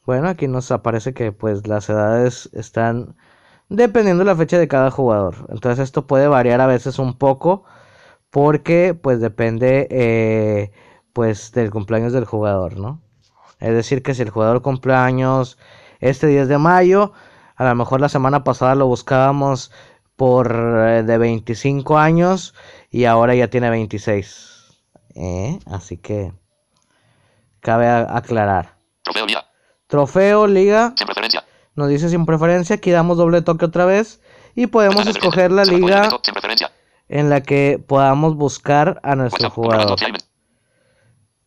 Bueno, 0.07 0.29
aquí 0.29 0.49
nos 0.49 0.71
aparece 0.71 1.15
que 1.15 1.33
pues 1.33 1.67
las 1.67 1.89
edades 1.91 2.49
están 2.53 3.17
dependiendo 3.69 4.25
de 4.25 4.31
la 4.31 4.37
fecha 4.37 4.59
de 4.59 4.69
cada 4.69 4.91
jugador. 4.91 5.47
Entonces 5.51 5.81
esto 5.85 6.07
puede 6.07 6.27
variar 6.29 6.61
a 6.61 6.67
veces 6.67 6.99
un 6.99 7.15
poco 7.19 7.65
porque 8.31 8.95
pues 9.01 9.21
depende 9.21 9.87
eh, 9.91 10.73
pues 11.13 11.53
del 11.53 11.71
cumpleaños 11.71 12.13
del 12.13 12.25
jugador, 12.25 12.79
¿no? 12.79 13.01
Es 13.61 13.75
decir 13.75 14.03
que 14.03 14.15
si 14.15 14.23
el 14.23 14.31
jugador 14.31 14.63
cumpleaños 14.63 15.59
este 16.01 16.27
10 16.27 16.49
de 16.49 16.59
mayo, 16.59 17.13
a 17.57 17.65
lo 17.65 17.75
mejor 17.75 18.01
la 18.01 18.09
semana 18.09 18.43
pasada 18.43 18.75
lo 18.75 18.87
buscábamos 18.87 19.71
por 20.17 20.53
eh, 20.55 21.03
de 21.03 21.19
25 21.19 21.99
años 21.99 22.55
y 22.91 23.05
ahora 23.07 23.35
ya 23.35 23.49
tiene 23.49 23.71
26. 23.71 24.81
¿eh? 25.17 25.59
Así 25.67 25.97
que 25.97 26.33
cabe 27.61 27.89
aclarar. 27.89 28.77
Trofeo 29.03 29.27
día. 29.27 29.45
Trofeo, 29.87 30.47
liga, 30.47 30.95
Sin 30.97 31.07
preferencia. 31.07 31.45
nos 31.75 31.89
dice 31.89 32.09
sin 32.09 32.25
preferencia, 32.25 32.77
aquí 32.77 32.91
damos 32.91 33.19
doble 33.19 33.43
toque 33.43 33.67
otra 33.67 33.85
vez 33.85 34.21
y 34.55 34.67
podemos 34.69 35.07
escoger 35.07 35.53
la 35.53 35.65
liga 35.65 36.09
en 37.09 37.29
la 37.29 37.43
que 37.43 37.83
podamos 37.87 38.37
buscar 38.37 39.01
a 39.03 39.15
nuestro 39.17 39.49
WhatsApp. 39.49 39.55
jugador. 39.55 39.99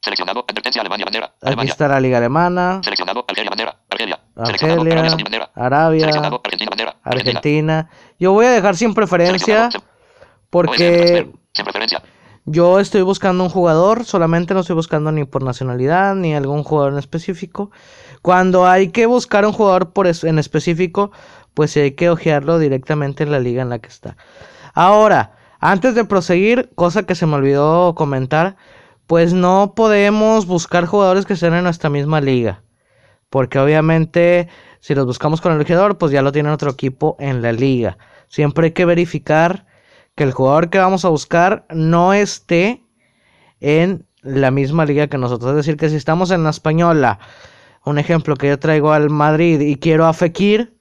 Seleccionado. 0.04 0.46
Advertencia. 0.48 0.82
Alemania. 0.82 1.06
Bandera. 1.06 1.26
Aquí 1.26 1.48
Alemania. 1.48 1.72
está 1.72 1.88
la 1.88 2.00
liga 2.00 2.18
alemana, 2.20 2.82
Seleccionado. 2.84 3.26
Algeria. 3.28 3.50
Bandera. 3.50 3.80
Argelia. 3.90 4.20
Arabia 4.36 4.54
Argelia. 4.54 5.24
Bandera. 5.24 5.52
Arabia, 5.56 6.00
Seleccionado. 6.02 6.42
Argentina. 6.44 6.70
Bandera. 6.70 6.85
Argentina. 7.06 7.90
Yo 8.20 8.34
voy 8.34 8.46
a 8.48 8.52
dejar 8.52 8.76
sin 8.76 8.94
preferencia 8.94 9.70
porque 10.50 10.98
Transfer. 11.24 11.28
Sin 11.54 11.64
preferencia. 11.66 12.02
yo 12.46 12.80
estoy 12.80 13.02
buscando 13.02 13.44
un 13.44 13.50
jugador, 13.50 14.06
solamente 14.06 14.54
no 14.54 14.60
estoy 14.62 14.76
buscando 14.76 15.12
ni 15.12 15.24
por 15.26 15.44
nacionalidad 15.44 16.16
ni 16.16 16.36
algún 16.36 16.64
jugador 16.64 16.94
en 16.94 17.00
específico. 17.00 17.72
Cuando 18.22 18.68
hay 18.68 18.90
que 18.90 19.06
buscar 19.06 19.46
un 19.46 19.54
jugador 19.54 19.92
por 19.94 20.08
es- 20.08 20.24
en 20.24 20.40
específico, 20.40 21.12
pues 21.54 21.76
hay 21.78 21.92
que 21.92 22.10
ojearlo 22.10 22.60
directamente 22.60 23.24
en 23.24 23.32
la 23.32 23.40
liga 23.40 23.62
en 23.62 23.70
la 23.70 23.80
que 23.80 23.88
está. 23.90 24.18
Ahora, 24.74 25.32
antes 25.60 25.96
de 25.96 26.06
proseguir, 26.06 26.70
cosa 26.76 27.04
que 27.04 27.16
se 27.16 27.26
me 27.26 27.36
olvidó 27.36 27.96
comentar, 27.96 28.58
pues 29.08 29.34
no 29.34 29.74
podemos 29.76 30.46
buscar 30.48 30.86
jugadores 30.86 31.26
que 31.26 31.34
estén 31.34 31.54
en 31.54 31.64
nuestra 31.64 31.90
misma 31.90 32.20
liga. 32.22 32.62
Porque 33.30 33.60
obviamente 33.60 34.50
si 34.86 34.94
los 34.94 35.08
buscamos 35.08 35.42
con 35.42 35.52
el 35.52 35.66
jugador, 35.66 35.98
pues 35.98 36.12
ya 36.12 36.22
lo 36.22 36.32
tiene 36.32 36.52
otro 36.52 36.70
equipo 36.70 37.16
en 37.20 37.42
la 37.42 37.52
liga. 37.52 37.98
Siempre 38.28 38.68
hay 38.68 38.72
que 38.74 38.86
verificar 38.86 39.66
que 40.14 40.24
el 40.24 40.32
jugador 40.32 40.70
que 40.70 40.78
vamos 40.78 41.04
a 41.06 41.10
buscar 41.10 41.66
no 41.72 42.14
esté 42.14 42.84
en 43.62 44.06
la 44.22 44.52
misma 44.52 44.86
liga 44.86 45.08
que 45.08 45.18
nosotros. 45.18 45.50
Es 45.50 45.58
decir, 45.58 45.76
que 45.76 45.90
si 45.90 45.96
estamos 45.96 46.30
en 46.30 46.44
la 46.44 46.52
española, 46.52 47.18
un 47.84 47.98
ejemplo 47.98 48.36
que 48.36 48.48
yo 48.48 48.60
traigo 48.60 48.92
al 48.92 49.10
Madrid 49.10 49.60
y 49.60 49.78
quiero 49.78 50.06
a 50.06 50.14
Fekir, 50.14 50.78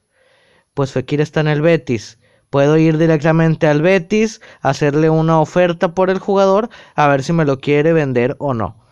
pues 0.74 0.92
Fekir 0.92 1.22
está 1.22 1.40
en 1.40 1.48
el 1.48 1.62
Betis. 1.62 2.18
Puedo 2.50 2.76
ir 2.76 2.98
directamente 2.98 3.68
al 3.68 3.80
Betis, 3.80 4.42
hacerle 4.60 5.08
una 5.08 5.40
oferta 5.40 5.94
por 5.94 6.10
el 6.10 6.18
jugador, 6.18 6.68
a 6.94 7.08
ver 7.08 7.22
si 7.22 7.32
me 7.32 7.46
lo 7.46 7.58
quiere 7.58 7.94
vender 7.94 8.36
o 8.38 8.52
no. 8.52 8.84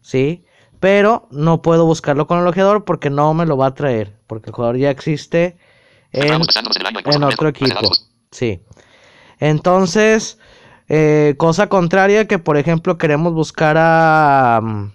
¿Sí? 0.00 0.45
Pero 0.80 1.28
no 1.30 1.62
puedo 1.62 1.86
buscarlo 1.86 2.26
con 2.26 2.38
el 2.40 2.46
ojeador 2.46 2.84
porque 2.84 3.10
no 3.10 3.32
me 3.34 3.46
lo 3.46 3.56
va 3.56 3.66
a 3.66 3.74
traer. 3.74 4.16
Porque 4.26 4.50
el 4.50 4.54
jugador 4.54 4.76
ya 4.76 4.90
existe 4.90 5.56
en, 6.12 6.32
en 7.14 7.22
otro 7.24 7.48
equipo. 7.48 7.74
Sí. 8.30 8.60
Entonces, 9.38 10.38
eh, 10.88 11.34
cosa 11.38 11.68
contraria 11.68 12.26
que, 12.26 12.38
por 12.38 12.56
ejemplo, 12.56 12.98
queremos 12.98 13.32
buscar 13.32 13.76
a, 13.78 14.60
mm, 14.62 14.92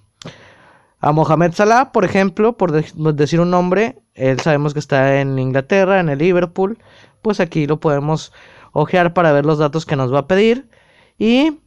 a 1.00 1.12
Mohamed 1.12 1.54
Salah, 1.54 1.92
por 1.92 2.06
ejemplo, 2.06 2.58
por 2.58 2.72
de- 2.72 2.86
decir 3.14 3.40
un 3.40 3.50
nombre, 3.52 4.00
él 4.14 4.40
sabemos 4.40 4.74
que 4.74 4.80
está 4.80 5.20
en 5.20 5.38
Inglaterra, 5.40 6.00
en 6.00 6.10
el 6.10 6.20
Liverpool, 6.20 6.78
pues 7.22 7.40
aquí 7.40 7.66
lo 7.68 7.80
podemos 7.80 8.32
ojear 8.74 9.14
para 9.14 9.32
ver 9.32 9.46
los 9.46 9.58
datos 9.58 9.86
que 9.86 9.96
nos 9.96 10.14
va 10.14 10.20
a 10.20 10.28
pedir 10.28 10.70
y 11.18 11.60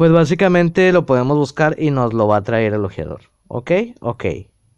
pues 0.00 0.12
básicamente 0.12 0.92
lo 0.92 1.04
podemos 1.04 1.36
buscar 1.36 1.76
y 1.78 1.90
nos 1.90 2.14
lo 2.14 2.26
va 2.26 2.38
a 2.38 2.42
traer 2.42 2.72
el 2.72 2.82
ojeador. 2.86 3.20
¿Ok? 3.48 3.70
Ok. 4.00 4.24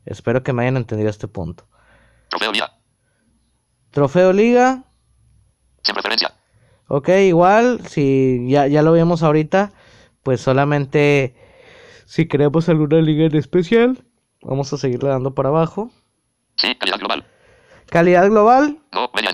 Espero 0.04 0.42
que 0.42 0.52
me 0.52 0.62
hayan 0.62 0.76
entendido 0.76 1.08
este 1.08 1.28
punto. 1.28 1.68
Trofeo 2.28 2.50
día. 2.50 2.72
Trofeo 3.92 4.32
Liga. 4.32 4.82
Sin 5.84 5.94
preferencia. 5.94 6.34
Ok, 6.88 7.08
igual, 7.20 7.86
si 7.86 8.48
ya, 8.48 8.66
ya 8.66 8.82
lo 8.82 8.94
vimos 8.94 9.22
ahorita, 9.22 9.70
pues 10.24 10.40
solamente 10.40 11.36
si 12.04 12.26
queremos 12.26 12.68
alguna 12.68 13.00
liga 13.00 13.24
en 13.24 13.36
especial, 13.36 14.04
vamos 14.42 14.72
a 14.72 14.76
seguirle 14.76 15.10
dando 15.10 15.36
para 15.36 15.50
abajo. 15.50 15.92
Sí. 16.56 16.74
Calidad 16.74 16.98
global. 16.98 17.24
Calidad 17.86 18.28
global. 18.28 18.80
No. 18.90 19.08
Media. 19.14 19.30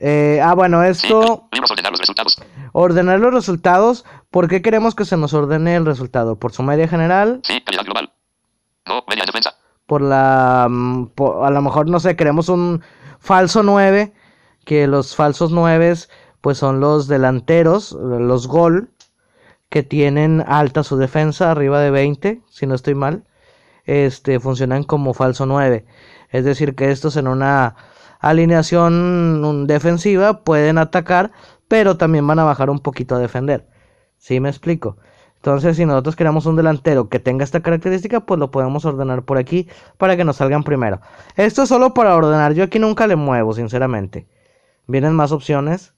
Eh, 0.00 0.40
ah, 0.42 0.54
bueno, 0.54 0.82
esto, 0.84 1.48
Libros 1.52 1.70
ordenar 1.70 1.92
los 1.92 2.00
resultados. 2.00 2.36
ordenar 2.72 3.18
los 3.20 3.32
resultados. 3.34 4.04
¿Por 4.30 4.48
qué 4.48 4.62
queremos 4.62 4.94
que 4.94 5.04
se 5.04 5.16
nos 5.16 5.32
ordene 5.34 5.76
el 5.76 5.86
resultado? 5.86 6.36
¿Por 6.38 6.52
su 6.52 6.62
media 6.62 6.88
general? 6.88 7.40
Sí. 7.44 7.60
Calidad 7.62 7.84
global. 7.84 8.12
No. 8.86 9.02
Media 9.08 9.22
en 9.22 9.26
defensa. 9.26 9.54
por 9.86 10.02
la 10.02 10.66
mm, 10.70 11.06
por- 11.14 11.44
a 11.46 11.50
lo 11.50 11.62
mejor 11.62 11.88
no 11.88 12.00
sé 12.00 12.16
queremos 12.16 12.48
un 12.48 12.82
falso 13.20 13.62
9 13.62 14.12
que 14.64 14.86
los 14.86 15.14
falsos 15.16 15.50
9 15.52 15.94
pues 16.40 16.58
son 16.58 16.80
los 16.80 17.06
delanteros 17.08 17.92
los 17.92 18.46
gol 18.48 18.90
que 19.70 19.82
tienen 19.82 20.44
alta 20.46 20.82
su 20.84 20.96
defensa 20.96 21.50
arriba 21.50 21.80
de 21.80 21.90
20 21.90 22.42
si 22.48 22.66
no 22.66 22.74
estoy 22.74 22.94
mal 22.94 23.24
este 23.84 24.38
funcionan 24.40 24.82
como 24.84 25.14
falso 25.14 25.46
9 25.46 25.84
es 26.30 26.44
decir 26.44 26.74
que 26.74 26.90
estos 26.90 27.16
en 27.16 27.26
una 27.28 27.76
alineación 28.28 29.40
mm, 29.40 29.66
defensiva 29.66 30.42
pueden 30.44 30.78
atacar 30.78 31.32
pero 31.68 31.96
también 31.96 32.26
van 32.26 32.38
a 32.38 32.44
bajar 32.44 32.70
un 32.70 32.78
poquito 32.80 33.14
a 33.14 33.18
defender 33.18 33.66
¿Sí 34.18 34.40
me 34.40 34.48
explico? 34.48 34.96
Entonces, 35.36 35.76
si 35.76 35.84
nosotros 35.86 36.16
queremos 36.16 36.46
un 36.46 36.56
delantero 36.56 37.08
que 37.08 37.20
tenga 37.20 37.44
esta 37.44 37.60
característica, 37.60 38.20
pues 38.20 38.40
lo 38.40 38.50
podemos 38.50 38.84
ordenar 38.84 39.22
por 39.22 39.38
aquí 39.38 39.68
para 39.98 40.16
que 40.16 40.24
nos 40.24 40.36
salgan 40.36 40.64
primero. 40.64 41.00
Esto 41.36 41.62
es 41.62 41.68
solo 41.68 41.94
para 41.94 42.16
ordenar. 42.16 42.54
Yo 42.54 42.64
aquí 42.64 42.80
nunca 42.80 43.06
le 43.06 43.14
muevo, 43.14 43.52
sinceramente. 43.52 44.26
Vienen 44.88 45.12
más 45.14 45.30
opciones. 45.30 45.94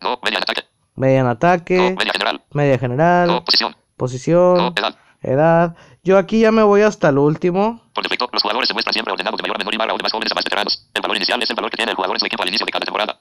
No. 0.00 0.20
Media 0.22 0.36
en 0.38 0.42
ataque. 0.44 0.60
Media 0.94 1.18
en 1.20 1.24
No. 1.24 1.30
ataque, 1.30 1.94
Media 1.98 2.12
general. 2.12 2.44
media 2.52 2.78
general, 2.78 3.26
No. 3.28 3.44
Posición. 3.44 3.70
No. 3.72 3.78
posición, 3.96 4.74
Edad. 4.76 4.94
edad. 5.22 5.76
Yo 6.04 6.18
aquí 6.18 6.40
ya 6.40 6.52
me 6.52 6.62
voy 6.62 6.82
hasta 6.82 7.08
el 7.08 7.16
último. 7.16 7.80
Por 7.94 8.04
defecto, 8.04 8.28
los 8.30 8.42
jugadores 8.42 8.68
se 8.68 8.74
muestran 8.74 8.92
siempre 8.92 9.12
ordenados 9.12 9.38
de 9.38 9.42
mayor 9.42 9.56
a 9.56 9.58
menor 9.58 9.74
y 9.74 9.78
de 9.78 10.02
más 10.02 10.12
jóvenes 10.12 10.32
a 10.32 10.34
más 10.34 10.44
veteranos. 10.44 10.90
El 10.92 11.00
valor 11.00 11.16
inicial 11.16 11.42
es 11.42 11.48
el 11.48 11.56
valor 11.56 11.70
que 11.70 11.78
tiene 11.78 11.92
el 11.92 11.96
jugador 11.96 12.16
en 12.16 12.20
su 12.20 12.26
equipo 12.26 12.42
al 12.42 12.48
inicio 12.50 12.66
de 12.66 12.72
cada 12.72 12.84
temporada. 12.84 13.20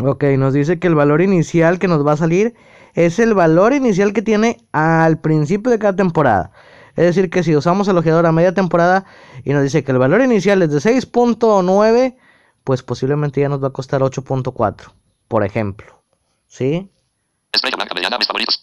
Ok, 0.00 0.24
nos 0.36 0.52
dice 0.52 0.80
que 0.80 0.88
el 0.88 0.96
valor 0.96 1.22
inicial 1.22 1.78
que 1.78 1.86
nos 1.86 2.04
va 2.04 2.12
a 2.12 2.16
salir 2.16 2.54
es 2.94 3.20
el 3.20 3.34
valor 3.34 3.72
inicial 3.72 4.12
que 4.12 4.22
tiene 4.22 4.58
al 4.72 5.20
principio 5.20 5.70
de 5.70 5.78
cada 5.78 5.94
temporada. 5.94 6.50
Es 6.96 7.04
decir, 7.04 7.30
que 7.30 7.44
si 7.44 7.54
usamos 7.54 7.86
el 7.86 7.96
ojeador 7.96 8.26
a 8.26 8.32
media 8.32 8.52
temporada 8.52 9.04
y 9.44 9.52
nos 9.52 9.62
dice 9.62 9.84
que 9.84 9.92
el 9.92 9.98
valor 9.98 10.22
inicial 10.22 10.62
es 10.62 10.70
de 10.72 10.78
6.9, 10.78 12.16
pues 12.64 12.82
posiblemente 12.82 13.40
ya 13.40 13.48
nos 13.48 13.62
va 13.62 13.68
a 13.68 13.72
costar 13.72 14.00
8.4, 14.00 14.92
por 15.28 15.44
ejemplo. 15.44 16.02
¿Sí? 16.48 16.90
Estrella 17.52 17.76
blanca 17.76 17.94
mediana, 17.94 18.18
mis 18.18 18.26
favoritos. 18.26 18.55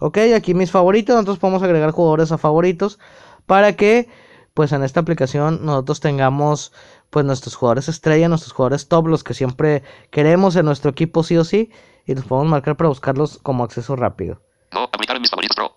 Ok, 0.00 0.18
aquí 0.34 0.54
mis 0.54 0.70
favoritos, 0.70 1.14
nosotros 1.14 1.38
podemos 1.38 1.62
agregar 1.62 1.90
jugadores 1.90 2.32
a 2.32 2.38
favoritos 2.38 2.98
para 3.46 3.76
que 3.76 4.08
pues 4.54 4.72
en 4.72 4.82
esta 4.82 5.00
aplicación 5.00 5.64
nosotros 5.64 6.00
tengamos 6.00 6.72
pues 7.10 7.26
nuestros 7.26 7.54
jugadores 7.54 7.88
estrella, 7.88 8.28
nuestros 8.28 8.52
jugadores 8.52 8.88
top, 8.88 9.08
los 9.08 9.22
que 9.22 9.34
siempre 9.34 9.82
queremos 10.10 10.56
en 10.56 10.64
nuestro 10.64 10.90
equipo 10.90 11.22
sí 11.22 11.36
o 11.36 11.44
sí, 11.44 11.70
y 12.06 12.14
los 12.14 12.24
podemos 12.24 12.50
marcar 12.50 12.76
para 12.76 12.88
buscarlos 12.88 13.38
como 13.42 13.62
acceso 13.62 13.94
rápido. 13.94 14.40
No, 14.72 14.84
aplicar 14.84 15.16
en 15.16 15.22
mis 15.22 15.30
favoritos 15.30 15.54
Pro. 15.54 15.76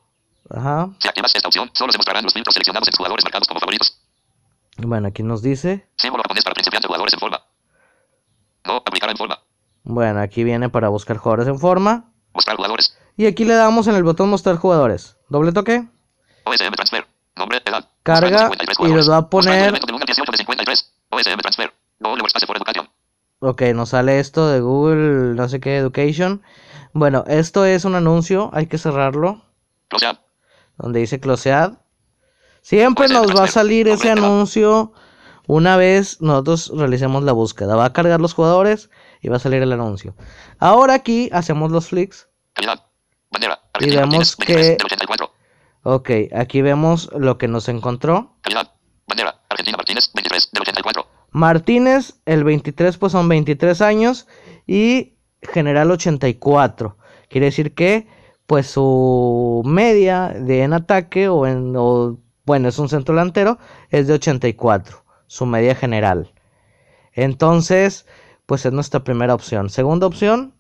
Ajá. 0.50 0.90
Si 1.00 1.08
activas 1.08 1.36
esta 1.36 1.50
opción, 1.50 1.70
solo 1.74 1.92
se 1.92 1.98
mostrarán 1.98 2.24
los 2.24 2.34
filtros 2.34 2.54
seleccionados 2.54 2.88
en 2.88 2.96
jugadores 2.96 3.26
marcados 3.26 3.48
como 3.48 3.60
favoritos. 3.60 4.00
Bueno, 4.78 5.10
aquí 5.10 5.22
nos 5.22 5.42
dice. 5.42 5.88
Símbolo 5.98 6.24
japonés 6.24 6.44
para 6.46 6.54
principiantes 6.54 6.88
jugadores 6.88 7.14
en 7.14 7.20
forma. 7.20 7.42
No, 8.66 8.78
aplicar 8.78 9.10
en 9.10 9.18
forma. 9.18 9.40
Bueno, 9.84 10.22
aquí 10.22 10.44
viene 10.44 10.70
para 10.70 10.88
buscar 10.88 11.18
jugadores 11.18 11.48
en 11.48 11.60
forma. 11.60 12.12
Mostrar 12.34 12.56
jugadores. 12.56 12.98
Y 13.18 13.26
aquí 13.28 13.46
le 13.46 13.54
damos 13.54 13.88
en 13.88 13.96
el 13.96 14.04
botón 14.04 14.30
mostrar 14.30 14.58
jugadores. 14.58 15.18
Doble 15.30 15.52
toque. 15.52 15.88
OSM 16.46 16.72
Transfer. 16.74 17.06
Nombre, 17.36 17.62
edad. 17.66 17.88
Carga, 18.04 18.48
Mostrando 18.50 18.56
53 18.74 18.90
y 18.90 18.96
les 18.96 19.10
va 19.10 19.18
a 19.18 19.30
poner- 19.30 19.62
elemento 19.64 19.88
de 19.88 19.94
un 19.94 20.00
18 20.02 20.32
de 20.32 20.38
53. 20.38 20.94
OSM 21.10 21.38
Transfer. 21.42 21.74
Google 22.00 22.22
Workspace 22.22 22.46
for 22.46 22.58
Education. 22.58 22.90
Ok, 23.40 23.62
nos 23.74 23.90
sale 23.90 24.20
esto 24.20 24.48
de 24.48 24.60
Google, 24.62 25.36
no 25.36 25.48
sé 25.50 25.60
qué, 25.60 25.78
Education. 25.78 26.42
Bueno, 26.94 27.24
esto 27.28 27.66
es 27.66 27.86
un 27.86 27.96
anuncio, 27.96 28.50
hay 28.54 28.68
que 28.68 28.78
cerrarlo. 28.78 29.42
Close 29.90 30.10
up. 30.10 30.20
Donde 30.78 31.00
dice 31.00 31.20
Closead. 31.20 31.74
Siempre 32.62 33.08
nos 33.10 33.36
va 33.36 33.44
a 33.44 33.48
salir 33.48 33.88
ese 33.88 34.08
edad. 34.12 34.18
anuncio 34.18 34.94
una 35.48 35.76
vez 35.76 36.22
nosotros 36.22 36.72
realicemos 36.76 37.24
la 37.24 37.32
búsqueda. 37.34 37.76
Va 37.76 37.86
a 37.86 37.94
cargar 37.94 38.22
los 38.22 38.34
jugadores 38.34 38.90
y 39.22 39.28
va 39.30 39.38
a 39.38 39.40
salir 39.40 39.62
el 39.62 39.72
anuncio. 39.74 40.16
Ahora 40.60 40.94
aquí 40.94 41.30
hacemos 41.34 41.72
los 41.72 41.88
flicks. 41.90 42.30
Calidad. 42.54 42.86
Bandera. 43.34 43.60
Y 43.80 43.88
vemos 43.88 44.38
Martínez, 44.38 44.38
23 44.38 44.66
que- 44.66 44.76
del 44.78 44.86
84. 44.86 45.32
Ok, 45.84 46.10
aquí 46.36 46.62
vemos 46.62 47.10
lo 47.18 47.38
que 47.38 47.48
nos 47.48 47.68
encontró. 47.68 48.36
Bandera. 49.08 49.42
Argentina 49.50 49.78
Martínez, 49.78 50.12
23 50.14 50.50
del 50.54 50.62
84. 50.62 51.06
Martínez, 51.32 52.16
el 52.26 52.44
23, 52.44 52.98
pues 52.98 53.12
son 53.12 53.28
23 53.28 53.82
años. 53.82 54.28
Y 54.66 55.16
General 55.42 55.92
84. 55.92 56.98
Quiere 57.28 57.48
decir 57.48 57.74
que, 57.74 58.08
pues 58.46 58.68
su 58.68 59.62
media 59.66 60.30
de 60.30 60.62
en 60.64 60.74
ataque 60.74 61.28
o 61.28 61.46
en. 61.46 61.74
o, 61.76 62.18
bueno, 62.46 62.70
es 62.70 62.78
un 62.80 62.88
centro 62.90 63.14
delantero, 63.16 63.58
es 63.90 64.08
de 64.08 64.14
84. 64.14 65.04
Su 65.28 65.46
media 65.46 65.76
general. 65.76 66.34
Entonces, 67.14 68.06
pues 68.46 68.66
es 68.66 68.74
nuestra 68.74 69.04
primera 69.04 69.34
opción. 69.34 69.70
Segunda 69.70 70.08
opción, 70.08 70.54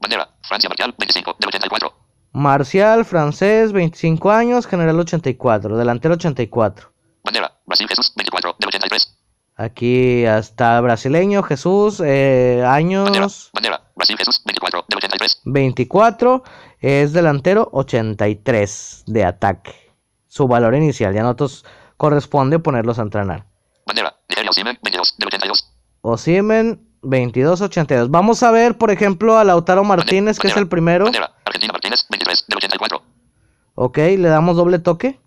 Bandera. 0.00 0.28
Francia 0.42 0.68
Marcial, 0.68 0.94
25 0.98 1.36
del 1.38 1.48
84. 1.48 1.92
Marcial, 2.32 3.04
francés, 3.04 3.72
25 3.72 4.30
años, 4.30 4.66
general 4.66 5.00
84, 5.00 5.76
delantero 5.76 6.14
84. 6.14 6.92
Bandera. 7.24 7.52
Brasil 7.64 7.88
Jesús, 7.88 8.12
24 8.14 8.56
del 8.58 8.68
83. 8.68 9.18
Aquí 9.56 10.24
está 10.24 10.80
brasileño, 10.82 11.42
Jesús, 11.42 12.00
eh, 12.04 12.60
Bandera. 12.62 12.74
años 12.74 13.50
Bandera. 13.54 13.82
Brasil 13.96 14.16
Jesús, 14.18 14.42
24 14.44 14.84
del 14.88 14.98
83. 14.98 15.40
24, 15.46 16.42
es 16.80 17.12
delantero 17.12 17.70
83 17.72 19.04
de 19.06 19.24
ataque. 19.24 19.94
Su 20.28 20.46
valor 20.46 20.74
inicial, 20.74 21.14
ya 21.14 21.22
nosotros 21.22 21.64
corresponde 21.96 22.58
ponerlos 22.58 22.98
a 22.98 23.02
entrenar. 23.02 23.46
Bandera. 23.86 24.14
Nigeria 24.28 24.50
Osimhen, 24.50 24.78
22 24.82 25.14
del 25.16 25.28
82. 25.28 25.72
Osimen 26.02 26.85
22-82. 27.06 28.08
Vamos 28.10 28.42
a 28.42 28.50
ver, 28.50 28.76
por 28.76 28.90
ejemplo, 28.90 29.38
a 29.38 29.44
Lautaro 29.44 29.84
Martínez, 29.84 30.38
que 30.38 30.48
es 30.48 30.56
el 30.56 30.68
primero. 30.68 31.04
Bandera. 31.04 31.32
Argentina 31.44 31.72
Martínez, 31.72 32.06
23 32.10 32.44
del 32.48 32.56
84. 32.58 33.02
Ok, 33.76 33.98
le 33.98 34.28
damos 34.28 34.56
doble 34.56 34.78
toque. 34.78 35.20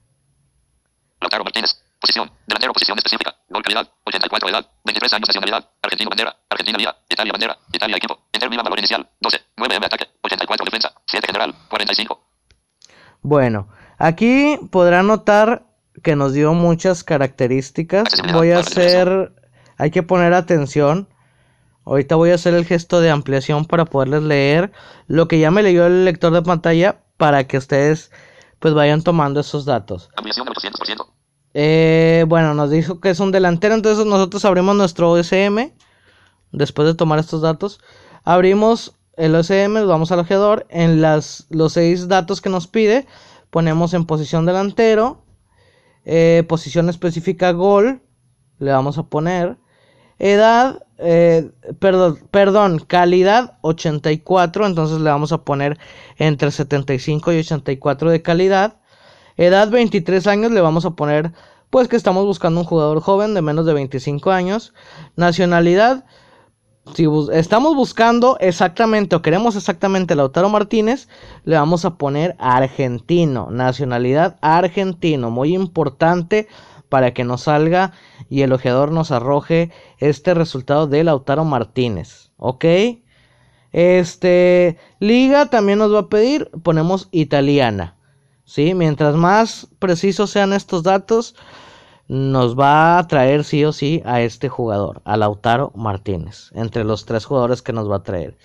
Lautaro 1.22 1.44
Martínez. 1.44 1.82
Posición. 2.00 2.32
Delantero. 2.48 2.74
Posición 2.74 2.98
específica. 2.98 3.36
Gol 3.50 3.64
calidad. 3.64 3.90
84 4.06 4.50
edad. 4.50 4.66
23 4.86 5.14
años 5.14 5.30
nacionalidad. 5.30 5.70
Argentina 5.82 6.10
bandera. 6.10 6.36
Argentina 6.50 6.78
vía. 6.78 6.96
Italia 7.10 7.32
bandera. 7.34 7.58
Italia 7.72 7.98
equipo. 7.98 8.20
Enter 8.32 8.50
Milan 8.50 8.64
valor 8.64 8.80
inicial. 8.80 9.10
12. 9.20 9.38
9 9.58 9.76
M 9.76 9.86
ataque. 9.86 10.08
84 10.24 10.66
defensa. 10.66 10.94
7 11.06 11.28
general. 11.28 11.54
45. 11.70 12.22
Bueno, 13.22 13.68
aquí 13.98 14.58
podrán 14.72 15.08
notar 15.08 15.66
que 16.04 16.16
nos 16.16 16.34
dio 16.34 16.54
muchas 16.54 17.04
características. 17.04 18.08
Voy 18.32 18.52
a 18.52 18.60
hacer, 18.60 19.34
hay 19.78 19.92
que 19.92 20.04
poner 20.04 20.34
atención. 20.34 21.10
Ahorita 21.86 22.16
voy 22.16 22.32
a 22.32 22.36
hacer 22.36 22.54
el 22.54 22.66
gesto 22.66 23.02
de 23.02 23.10
ampliación 23.10 23.66
para 23.66 23.86
poderles 23.86 24.24
leer 24.24 24.72
lo 25.08 25.28
que 25.28 25.40
ya 25.40 25.52
me 25.52 25.64
leyó 25.64 25.86
el 25.88 26.06
lector 26.06 26.34
de 26.34 26.42
pantalla 26.42 27.02
para 27.18 27.46
que 27.48 27.58
ustedes 27.58 28.12
pues 28.60 28.74
vayan 28.74 29.02
tomando 29.02 29.40
esos 29.40 29.66
datos. 29.66 30.10
Ampliación 30.16 30.48
al 30.48 30.54
800%. 30.54 31.06
Eh, 31.54 32.26
bueno, 32.28 32.54
nos 32.54 32.70
dijo 32.70 33.00
que 33.00 33.10
es 33.10 33.20
un 33.20 33.32
delantero, 33.32 33.74
entonces 33.74 34.06
nosotros 34.06 34.46
abrimos 34.46 34.76
nuestro 34.76 35.12
OSM 35.12 35.72
después 36.52 36.88
de 36.88 36.96
tomar 36.96 37.20
estos 37.20 37.42
datos. 37.42 37.80
Abrimos 38.24 38.94
el 39.18 39.36
OSM, 39.36 39.86
vamos 39.88 40.12
al 40.12 40.20
ojeador, 40.20 40.66
en 40.70 41.02
las, 41.02 41.46
los 41.50 41.74
seis 41.74 42.08
datos 42.08 42.42
que 42.42 42.50
nos 42.50 42.68
pide, 42.68 43.06
ponemos 43.50 43.94
en 43.94 44.06
posición 44.06 44.46
delantero, 44.46 45.24
eh, 46.06 46.44
posición 46.48 46.90
específica 46.90 47.52
gol, 47.52 48.02
le 48.60 48.72
vamos 48.72 48.98
a 48.98 49.04
poner, 49.04 49.58
edad, 50.20 50.84
eh, 50.98 51.50
perdón, 51.80 52.20
perdón, 52.30 52.80
calidad 52.80 53.58
84, 53.62 54.66
entonces 54.68 55.00
le 55.00 55.10
vamos 55.10 55.32
a 55.32 55.44
poner 55.44 55.80
entre 56.18 56.52
75 56.52 57.34
y 57.34 57.40
84 57.40 58.12
de 58.12 58.22
calidad. 58.22 58.76
Edad 59.38 59.70
23 59.70 60.28
años 60.28 60.52
le 60.52 60.62
vamos 60.62 60.86
a 60.86 60.92
poner 60.92 61.32
pues 61.70 61.88
que 61.88 61.96
estamos 61.96 62.26
buscando 62.26 62.60
un 62.60 62.66
jugador 62.66 63.00
joven 63.00 63.34
de 63.34 63.42
menos 63.42 63.66
de 63.66 63.74
25 63.74 64.32
años. 64.32 64.74
Nacionalidad, 65.16 66.04
si 66.96 67.08
estamos 67.32 67.76
buscando 67.76 68.38
exactamente 68.40 69.16
o 69.16 69.22
queremos 69.22 69.56
exactamente 69.56 70.16
Lautaro 70.16 70.50
Martínez, 70.50 71.08
le 71.46 71.56
vamos 71.56 71.86
a 71.86 71.96
poner 71.96 72.36
argentino. 72.40 73.50
Nacionalidad 73.52 74.38
argentino, 74.42 75.30
muy 75.30 75.54
importante 75.54 76.48
para 76.90 77.14
que 77.14 77.24
nos 77.24 77.44
salga 77.44 77.94
y 78.30 78.42
el 78.42 78.52
ojeador 78.52 78.92
nos 78.92 79.12
arroje 79.12 79.72
este 80.00 80.34
resultado 80.34 80.88
de 80.88 81.04
Lautaro 81.04 81.46
Martínez. 81.46 82.32
¿Ok? 82.38 82.66
Este, 83.72 84.78
liga 85.00 85.46
también 85.46 85.80
nos 85.80 85.94
va 85.94 86.00
a 86.00 86.10
pedir, 86.10 86.50
ponemos 86.64 87.08
italiana. 87.12 87.96
¿sí? 88.44 88.74
Mientras 88.74 89.16
más 89.16 89.68
precisos 89.78 90.32
sean 90.32 90.54
estos 90.54 90.84
datos, 90.84 91.36
nos 92.08 92.58
va 92.60 92.98
a 92.98 93.08
traer 93.08 93.44
sí 93.44 93.64
o 93.64 93.72
sí 93.72 94.02
a 94.04 94.22
este 94.22 94.50
jugador, 94.50 95.02
a 95.06 95.16
Lautaro 95.16 95.72
Martínez, 95.76 96.50
entre 96.56 96.84
los 96.84 97.06
tres 97.06 97.26
jugadores 97.26 97.62
que 97.62 97.74
nos 97.74 97.90
va 97.90 97.98
a 97.98 98.04
traer. 98.04 98.38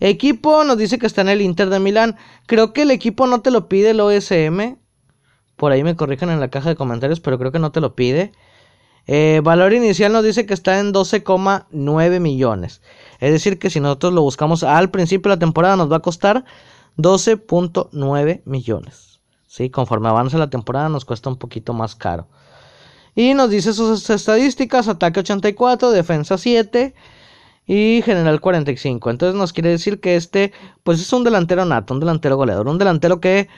Equipo 0.00 0.64
nos 0.64 0.78
dice 0.78 0.98
que 0.98 1.06
está 1.06 1.20
en 1.20 1.28
el 1.28 1.42
Inter 1.42 1.68
de 1.68 1.78
Milán. 1.78 2.16
Creo 2.46 2.72
que 2.72 2.82
el 2.82 2.90
equipo 2.90 3.26
no 3.26 3.42
te 3.42 3.50
lo 3.50 3.68
pide 3.68 3.90
el 3.90 4.00
OSM. 4.00 4.78
Por 5.56 5.72
ahí 5.72 5.84
me 5.84 5.96
corrigen 5.96 6.30
en 6.30 6.40
la 6.40 6.48
caja 6.48 6.70
de 6.70 6.76
comentarios, 6.76 7.20
pero 7.20 7.38
creo 7.38 7.52
que 7.52 7.58
no 7.58 7.72
te 7.72 7.80
lo 7.80 7.94
pide. 7.94 8.32
Eh, 9.06 9.40
valor 9.42 9.72
inicial 9.72 10.12
nos 10.12 10.24
dice 10.24 10.46
que 10.46 10.54
está 10.54 10.78
en 10.78 10.92
12,9 10.92 12.20
millones. 12.20 12.82
Es 13.20 13.32
decir, 13.32 13.58
que 13.58 13.70
si 13.70 13.80
nosotros 13.80 14.12
lo 14.12 14.22
buscamos 14.22 14.62
al 14.62 14.90
principio 14.90 15.30
de 15.30 15.36
la 15.36 15.40
temporada 15.40 15.76
nos 15.76 15.90
va 15.90 15.96
a 15.96 16.00
costar 16.00 16.44
12.9 16.98 18.42
millones. 18.44 19.20
¿sí? 19.46 19.70
Conforme 19.70 20.08
avanza 20.08 20.38
la 20.38 20.50
temporada 20.50 20.88
nos 20.88 21.04
cuesta 21.04 21.28
un 21.30 21.36
poquito 21.36 21.72
más 21.72 21.94
caro. 21.94 22.28
Y 23.14 23.34
nos 23.34 23.50
dice 23.50 23.74
sus 23.74 24.08
estadísticas, 24.08 24.88
ataque 24.88 25.20
84, 25.20 25.90
defensa 25.90 26.38
7 26.38 26.94
y 27.66 28.02
general 28.04 28.40
45. 28.40 29.10
Entonces 29.10 29.38
nos 29.38 29.52
quiere 29.52 29.70
decir 29.70 30.00
que 30.00 30.16
este 30.16 30.52
pues 30.82 31.00
es 31.00 31.12
un 31.12 31.24
delantero 31.24 31.64
nato, 31.64 31.92
un 31.92 32.00
delantero 32.00 32.36
goleador, 32.36 32.68
un 32.68 32.78
delantero 32.78 33.20
que 33.20 33.48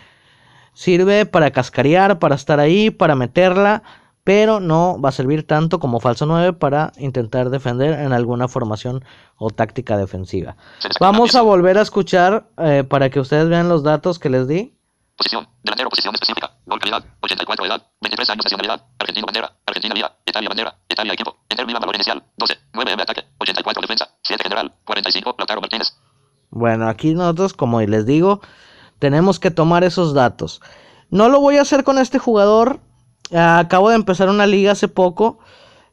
sirve 0.75 1.27
para 1.27 1.51
cascarear, 1.51 2.19
para 2.19 2.35
estar 2.35 2.61
ahí, 2.61 2.91
para 2.91 3.15
meterla, 3.15 3.83
pero 4.25 4.61
no 4.61 5.01
va 5.01 5.11
a 5.11 5.13
servir 5.13 5.47
tanto 5.47 5.79
como 5.79 6.01
falso 6.01 6.27
9 6.27 6.55
para 6.55 6.93
intentar 6.99 7.51
defender 7.51 8.01
en 8.01 8.13
alguna 8.13 8.49
formación 8.49 9.05
o 9.37 9.51
táctica 9.51 9.97
defensiva. 9.97 10.57
Vamos 11.01 11.35
a 11.35 11.43
volver 11.43 11.79
a 11.79 11.83
escuchar 11.83 12.49
eh, 12.59 12.85
para 12.89 13.11
que 13.11 13.21
ustedes 13.21 13.49
vean 13.49 13.69
los 13.69 13.83
datos 13.83 14.19
que 14.19 14.31
les 14.31 14.49
di. 14.49 14.75
Posición. 15.17 15.47
Delantero. 15.63 15.91
Posición 15.91 16.15
específica. 16.15 16.51
Gol 16.67 16.81
calidad. 16.81 17.05
84 17.21 17.67
edad. 17.67 17.87
23 18.01 18.31
años 18.31 18.45
nacionalidad. 18.47 18.85
Argentina 18.99 19.27
bandera. 19.27 19.53
Argentina 19.67 19.95
vía. 19.95 20.13
Italia 20.27 20.49
bandera. 20.49 20.77
Italia 20.89 21.13
equipo. 21.13 21.37
Milan 21.67 21.81
valor 21.81 21.95
inicial. 21.95 22.25
12. 22.37 22.59
9 22.73 22.93
M 22.93 23.03
ataque. 23.03 23.25
84 23.39 23.81
defensa. 23.81 24.09
7 24.23 24.43
general. 24.43 24.75
45. 24.85 25.37
Lautaro 25.39 25.61
Martínez. 25.61 25.95
Bueno, 26.51 26.89
aquí 26.89 27.15
nosotros, 27.15 27.55
como 27.55 27.81
les 27.81 28.07
digo, 28.07 28.41
tenemos 29.05 29.39
que 29.39 29.51
tomar 29.51 29.85
esos 29.85 30.15
datos. 30.15 30.63
No 31.11 31.29
lo 31.29 31.39
voy 31.39 31.59
a 31.59 31.61
hacer 31.61 31.85
con 31.85 31.99
este 31.99 32.19
jugador. 32.19 32.81
Acabo 33.35 33.91
de 33.91 33.97
empezar 33.97 34.31
una 34.31 34.47
liga 34.47 34.73
hace 34.73 34.89
poco. 34.89 35.41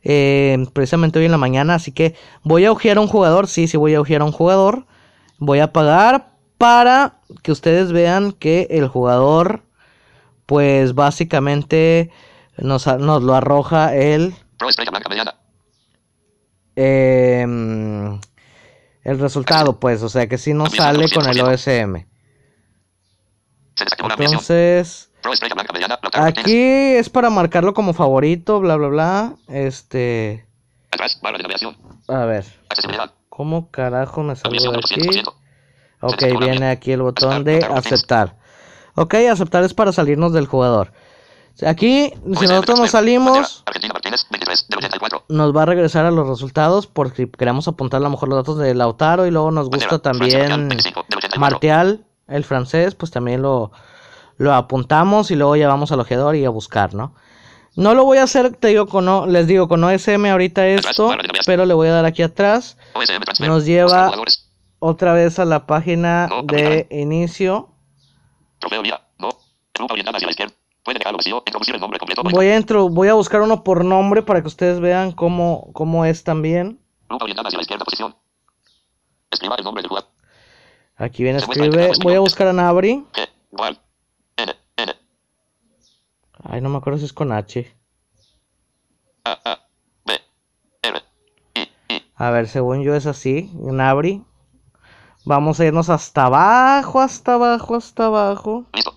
eh, 0.02 0.65
precisamente 0.71 1.19
hoy 1.19 1.26
en 1.26 1.32
la 1.32 1.38
mañana. 1.38 1.76
Así 1.76 1.91
que 1.91 2.15
voy 2.43 2.63
a 2.63 2.71
ojear 2.71 2.97
a 2.97 3.02
un 3.02 3.08
jugador. 3.08 3.47
Sí, 3.47 3.67
sí 3.67 3.76
voy 3.76 3.95
a 3.95 4.00
ojear 4.00 4.21
a 4.21 4.24
un 4.24 4.32
jugador. 4.32 4.86
Voy 5.39 5.60
a 5.60 5.74
pagar 5.74 6.30
para 6.58 7.19
que 7.43 7.52
ustedes 7.52 7.91
vean 7.91 8.32
que 8.32 8.67
el 8.71 8.88
jugador 8.88 9.63
pues 10.45 10.95
básicamente 10.95 12.12
nos, 12.58 12.86
lo 12.86 13.36
arroja 13.36 13.93
el, 13.93 14.34
em, 16.76 18.19
el 19.04 19.19
resultado, 19.19 19.82
pues, 19.82 20.02
o 20.02 20.08
sea 20.10 20.28
que 20.28 20.38
sí 20.38 20.54
nos 20.54 20.71
sale 20.71 21.10
con 21.13 21.28
el 21.28 21.41
OSM. 21.41 22.06
Se 22.06 22.06
desactivó 22.06 22.06
la 22.06 22.06
ampliación. 22.06 23.71
Entonces, 24.17 25.10
aquí 26.13 26.54
es 26.54 27.10
para 27.10 27.30
marcarlo 27.30 27.74
como 27.74 27.94
favorito, 27.94 28.60
bla, 28.60 28.76
bla, 28.76 28.88
bla. 28.88 29.36
Este, 29.48 30.46
a 32.08 32.26
ver. 32.26 32.46
¿cómo 33.30 33.72
carajo 33.72 34.24
me 34.24 34.34
Ampliación 34.34 34.74
de 34.74 34.80
aquí? 34.80 34.96
200%. 35.00 35.34
Ok, 36.02 36.24
viene 36.39 36.70
aquí 36.70 36.91
el 36.91 37.02
botón 37.02 37.44
de 37.44 37.63
aceptar. 37.63 38.36
Ok, 38.96 39.13
aceptar 39.32 39.63
es 39.63 39.74
para 39.74 39.91
salirnos 39.91 40.34
del 40.34 40.48
jugador. 40.48 40.91
Aquí, 41.65 42.12
si 42.12 42.48
nosotros 42.48 42.80
nos 42.80 42.91
salimos, 42.91 43.63
Argentina 43.65 43.94
Martínez, 43.94 44.26
23 44.32 44.67
del 44.70 44.80
84. 44.80 45.26
nos 45.30 45.56
va 45.56 45.63
a 45.63 45.65
regresar 45.65 46.06
a 46.06 46.12
los 46.12 46.28
resultados 46.28 46.88
por 46.88 47.13
si 47.13 47.28
queremos 47.28 47.67
apuntar 47.67 48.00
a 48.00 48.04
lo 48.04 48.10
mejor 48.10 48.30
los 48.30 48.39
datos 48.39 48.58
de 48.58 48.74
Lautaro 48.74 49.28
y 49.28 49.32
luego 49.32 49.52
nos 49.52 49.70
gusta 49.70 50.00
también 50.00 50.70
25 50.70 51.06
del 51.10 51.17
84. 51.17 51.39
Martial, 51.39 52.06
el 52.32 52.44
francés, 52.44 52.96
pues 52.96 53.12
también 53.12 53.41
lo, 53.41 53.72
lo 54.38 54.54
apuntamos 54.54 55.32
y 55.32 55.36
luego 55.36 55.56
ya 55.56 55.67
vamos 55.67 55.91
al 55.91 56.00
ojeador 56.00 56.36
y 56.36 56.46
a 56.46 56.50
buscar, 56.50 56.94
¿no? 56.94 57.13
No 57.76 57.94
lo 57.94 58.04
voy 58.04 58.17
a 58.17 58.24
hacer, 58.24 58.56
te 58.56 58.67
digo, 58.70 58.86
con, 58.88 59.08
O- 59.08 59.26
les 59.28 59.48
digo, 59.48 59.67
con 59.70 59.84
OSM 59.84 60.26
ahorita 60.30 60.67
esto, 60.89 61.08
pero 61.46 61.65
le 61.65 61.74
voy 61.74 61.88
a 61.88 61.91
dar 61.94 62.06
aquí 62.06 62.22
atrás. 62.22 62.78
Nos 63.48 63.65
lleva- 63.65 64.08
otra 64.80 65.13
vez 65.13 65.39
a 65.39 65.46
la 65.46 65.65
página 65.67 66.28
de 66.58 66.88
inicio. 66.91 67.70
Voy 72.34 72.48
a, 72.48 72.58
intro- 72.60 72.89
voy 72.89 73.08
a 73.08 73.13
buscar 73.13 73.41
uno 73.41 73.63
por 73.63 73.86
nombre 73.86 74.22
para 74.24 74.41
que 74.41 74.48
ustedes 74.48 74.80
vean 74.80 75.12
cómo, 75.13 75.70
cómo 75.74 76.04
es 76.06 76.24
también. 76.24 76.80
Escriba 79.32 79.56
el 79.58 79.63
nombre 79.63 79.82
del 79.82 79.89
jugador. 79.89 80.10
Aquí 81.02 81.24
viene 81.24 81.40
escribe, 81.40 81.66
integrado 81.66 82.00
voy 82.04 82.14
a 82.14 82.20
buscar 82.20 82.48
a 82.48 82.54
Nabri. 82.54 83.04
N. 84.38 84.96
Ay, 86.44 86.62
no 86.62 86.70
me 86.70 86.78
acuerdo 86.78 87.00
si 87.00 87.06
es 87.06 87.14
con 87.14 87.32
H. 87.32 87.76
A. 89.24 89.32
A. 89.44 89.68
B. 90.06 90.20
R. 90.84 91.02
I. 91.56 91.62
I. 91.90 92.04
A 92.16 92.30
ver, 92.30 92.48
según 92.48 92.84
yo 92.84 92.94
es 92.94 93.08
así, 93.08 93.50
Nabri. 93.56 94.24
Vamos 95.26 95.60
a 95.60 95.66
irnos 95.66 95.90
hasta 95.90 96.26
abajo, 96.26 97.00
hasta 97.00 97.34
abajo, 97.34 97.76
hasta 97.76 98.06
abajo. 98.06 98.66
Listo. 98.74 98.94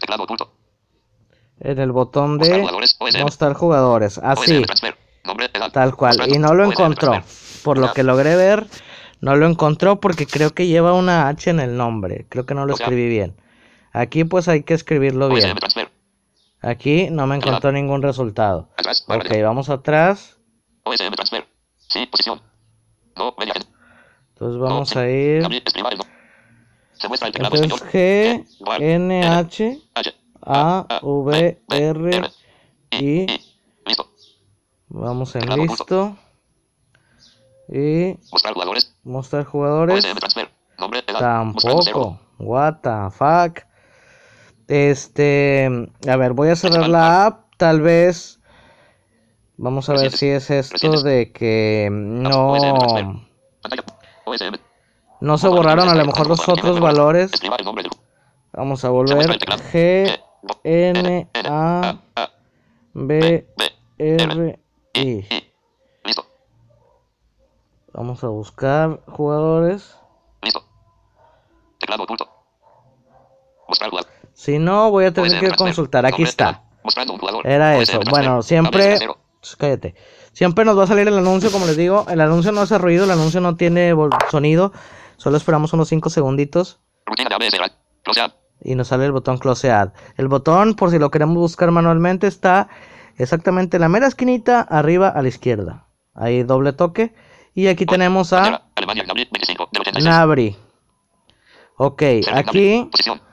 Teclado 0.00 0.24
oculto. 0.24 0.52
En 1.60 1.78
el 1.78 1.92
botón 1.92 2.38
de 2.38 2.58
jugadores. 2.58 2.98
Mostrar 3.20 3.54
jugadores. 3.54 4.18
Así. 4.18 4.64
Nombre. 5.24 5.48
Tal 5.72 5.94
cual. 5.94 6.28
Y 6.28 6.38
no 6.38 6.54
lo 6.54 6.64
encontró. 6.64 7.22
Por 7.62 7.78
lo 7.78 7.92
que 7.92 8.02
logré 8.02 8.34
ver, 8.34 8.66
no 9.20 9.36
lo 9.36 9.46
encontró 9.46 10.00
porque 10.00 10.26
creo 10.26 10.52
que 10.54 10.66
lleva 10.66 10.92
una 10.92 11.28
H 11.28 11.50
en 11.50 11.60
el 11.60 11.76
nombre. 11.76 12.26
Creo 12.28 12.46
que 12.46 12.54
no 12.54 12.66
lo 12.66 12.74
O 12.74 12.76
sea- 12.76 12.86
escribí 12.86 13.08
bien. 13.08 13.34
Aquí 13.92 14.24
pues 14.24 14.48
hay 14.48 14.62
que 14.62 14.74
escribirlo 14.74 15.28
bien. 15.28 15.56
Aquí 16.62 17.08
no 17.10 17.26
me 17.26 17.36
encontró 17.36 17.70
ningún 17.72 18.02
resultado. 18.02 18.68
Atrás. 18.76 19.04
Ok, 19.08 19.42
vamos 19.42 19.68
atrás. 19.70 20.38
OSM 20.84 21.14
transfer. 21.14 21.46
Sí. 21.88 22.06
Posición. 22.06 22.40
No. 23.16 23.34
Media 23.38 23.54
gente. 23.54 23.68
Entonces 24.34 24.60
vamos 24.60 24.96
a 24.96 25.08
ir. 25.08 25.42
Se 26.92 27.08
muestra 27.08 27.28
el 27.28 27.32
teclado 27.34 27.56
Entonces. 27.56 27.92
G, 27.92 28.46
N, 28.80 29.26
H. 29.26 29.80
A, 30.42 31.00
V, 31.02 31.60
R, 31.70 32.30
I. 32.92 33.26
Vamos 34.88 35.34
en 35.36 35.48
listo. 35.56 36.16
Y 37.68 38.16
Mostrar 38.32 38.54
jugadores. 38.54 38.94
mostrar 39.04 39.44
jugadores. 39.44 40.04
OSM 40.04 40.18
transfer. 40.18 40.48
Nombre. 40.78 41.02
Edad. 41.06 41.44
Buscando 41.46 41.82
cero. 41.82 42.00
Tampoco. 42.00 42.20
What 42.38 42.74
the 42.82 43.10
fuck. 43.10 43.60
Este, 44.68 45.88
a 46.08 46.16
ver, 46.16 46.32
voy 46.32 46.48
a 46.48 46.56
cerrar 46.56 46.88
la 46.88 47.26
app. 47.26 47.46
Tal 47.56 47.80
vez. 47.80 48.40
Vamos 49.56 49.88
a 49.88 49.94
ver 49.94 50.12
si 50.12 50.28
es 50.28 50.50
esto 50.50 51.02
de 51.02 51.32
que 51.32 51.88
no. 51.90 53.24
No 55.20 55.38
se 55.38 55.48
borraron 55.48 55.88
a 55.88 55.94
lo 55.94 56.04
mejor 56.04 56.26
los 56.26 56.46
otros 56.46 56.78
valores. 56.78 57.30
Vamos 58.52 58.84
a 58.84 58.90
volver. 58.90 59.38
G, 59.72 60.20
N, 60.62 61.28
A, 61.34 61.98
B. 62.92 63.46
R, 63.98 64.58
I. 64.94 65.24
Vamos 67.96 68.22
a 68.22 68.28
buscar 68.28 69.00
jugadores. 69.06 69.96
Listo. 70.42 70.62
Teclado. 71.80 72.06
Mostrar 73.66 73.88
jugador. 73.88 74.10
Si 74.34 74.58
no, 74.58 74.90
voy 74.90 75.06
a 75.06 75.14
tener 75.14 75.30
que 75.30 75.38
transfer. 75.38 75.56
consultar. 75.56 76.04
Aquí 76.04 76.22
está. 76.22 76.62
Mostrando 76.84 77.14
un 77.14 77.18
jugador. 77.18 77.46
Era 77.46 77.78
eso. 77.78 77.98
Bueno, 78.10 78.42
siempre. 78.42 78.98
Cállate. 79.58 79.94
Siempre 80.32 80.66
nos 80.66 80.78
va 80.78 80.84
a 80.84 80.86
salir 80.86 81.08
el 81.08 81.16
anuncio, 81.16 81.50
como 81.50 81.64
les 81.64 81.78
digo. 81.78 82.04
El 82.10 82.20
anuncio 82.20 82.52
no 82.52 82.60
hace 82.60 82.76
ruido, 82.76 83.04
el 83.04 83.10
anuncio 83.12 83.40
no 83.40 83.56
tiene 83.56 83.94
sonido. 84.30 84.72
Solo 85.16 85.38
esperamos 85.38 85.72
unos 85.72 85.88
5 85.88 86.10
segunditos 86.10 86.80
y 88.60 88.74
nos 88.74 88.88
sale 88.88 89.06
el 89.06 89.12
botón 89.12 89.38
Close 89.38 89.70
Ad. 89.70 89.92
El 90.18 90.28
botón, 90.28 90.74
por 90.74 90.90
si 90.90 90.98
lo 90.98 91.10
queremos 91.10 91.38
buscar 91.38 91.70
manualmente, 91.70 92.26
está 92.26 92.68
exactamente 93.16 93.78
en 93.78 93.80
la 93.80 93.88
mera 93.88 94.06
esquinita 94.06 94.60
arriba 94.60 95.08
a 95.08 95.22
la 95.22 95.28
izquierda. 95.28 95.86
Ahí 96.14 96.42
doble 96.42 96.74
toque. 96.74 97.14
Y 97.56 97.66
aquí 97.68 97.86
tenemos 97.86 98.32
a. 98.32 98.42
Nabri. 98.76 99.28
25 99.32 99.68
del 99.72 99.80
86. 99.80 100.04
Nabri. 100.04 100.56
Ok, 101.78 102.02
aquí. 102.32 102.88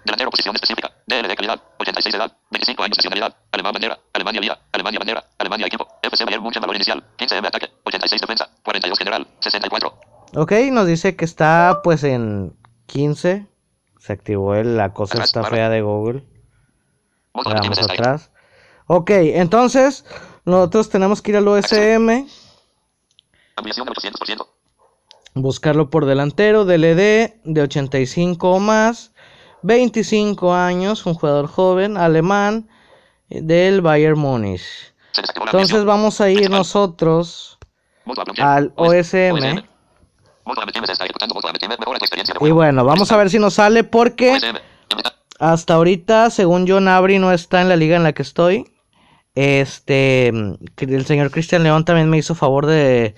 Delantero. 0.05 0.31
Posición 0.31 0.55
específica. 0.55 0.91
DL 1.05 1.27
calidad. 1.35 1.61
86 1.79 2.15
edad. 2.15 2.35
25 2.49 2.83
años. 2.83 2.97
Nacionalidad. 2.97 3.35
Alemán 3.51 3.73
bandera. 3.73 3.99
Alemania 4.13 4.41
vía. 4.41 4.59
Alemania 4.71 4.99
bandera. 4.99 5.23
Alemania 5.37 5.67
equipo. 5.67 5.87
FC 6.01 6.23
Bayern 6.25 6.41
Munchen 6.43 6.61
valor 6.61 6.75
inicial. 6.77 7.03
15 7.17 7.37
M 7.37 7.47
ataque. 7.47 7.69
86 7.83 8.21
defensa. 8.21 8.49
42 8.63 8.97
general. 8.97 9.27
64. 9.41 9.93
Ok, 10.35 10.51
nos 10.71 10.87
dice 10.87 11.15
que 11.15 11.25
está 11.25 11.81
pues 11.83 12.03
en 12.05 12.55
15. 12.87 13.45
Se 13.99 14.13
activó 14.13 14.55
el- 14.55 14.77
la 14.77 14.93
cosa 14.93 15.15
Atrás, 15.15 15.27
está 15.27 15.43
fea 15.43 15.69
de 15.69 15.81
Google. 15.81 16.23
Ahí. 17.33 17.69
atrás. 17.91 18.31
Ok, 18.87 19.09
entonces 19.11 20.05
nosotros 20.45 20.89
tenemos 20.89 21.21
que 21.21 21.31
ir 21.31 21.37
al 21.37 21.47
OSM, 21.47 22.25
Ampliación 23.55 23.85
del 23.85 23.95
800%. 23.95 24.47
buscarlo 25.35 25.89
por 25.89 26.05
delantero, 26.05 26.65
DLD 26.65 27.41
de 27.43 27.61
85 27.61 28.51
o 28.51 28.59
más, 28.59 29.13
25 29.63 30.53
años, 30.53 31.05
un 31.05 31.15
jugador 31.15 31.47
joven, 31.47 31.97
alemán, 31.97 32.69
eh, 33.29 33.41
del 33.41 33.81
Bayern 33.81 34.19
Múnich. 34.19 34.93
Entonces 35.45 35.85
vamos 35.85 36.21
a 36.21 36.29
ir 36.29 36.49
nosotros 36.49 37.57
al 38.39 38.73
OSM. 38.75 39.63
Experiencia 41.99 42.35
de 42.39 42.47
y 42.47 42.51
bueno, 42.51 42.83
vamos 42.83 43.11
a 43.11 43.17
ver 43.17 43.29
si 43.29 43.39
nos 43.39 43.55
sale 43.55 43.83
porque... 43.83 44.39
Hasta 45.39 45.73
ahorita, 45.73 46.29
según 46.29 46.65
yo, 46.65 46.79
Nabri 46.79 47.19
no 47.19 47.33
está 47.33 47.61
en 47.61 47.67
la 47.67 47.75
liga 47.75 47.97
en 47.97 48.03
la 48.03 48.13
que 48.13 48.21
estoy. 48.21 48.71
Este, 49.35 50.31
que 50.75 50.85
el 50.85 51.05
señor 51.05 51.31
Cristian 51.31 51.63
León 51.63 51.85
también 51.85 52.09
me 52.09 52.17
hizo 52.17 52.35
favor 52.35 52.65
de, 52.65 53.15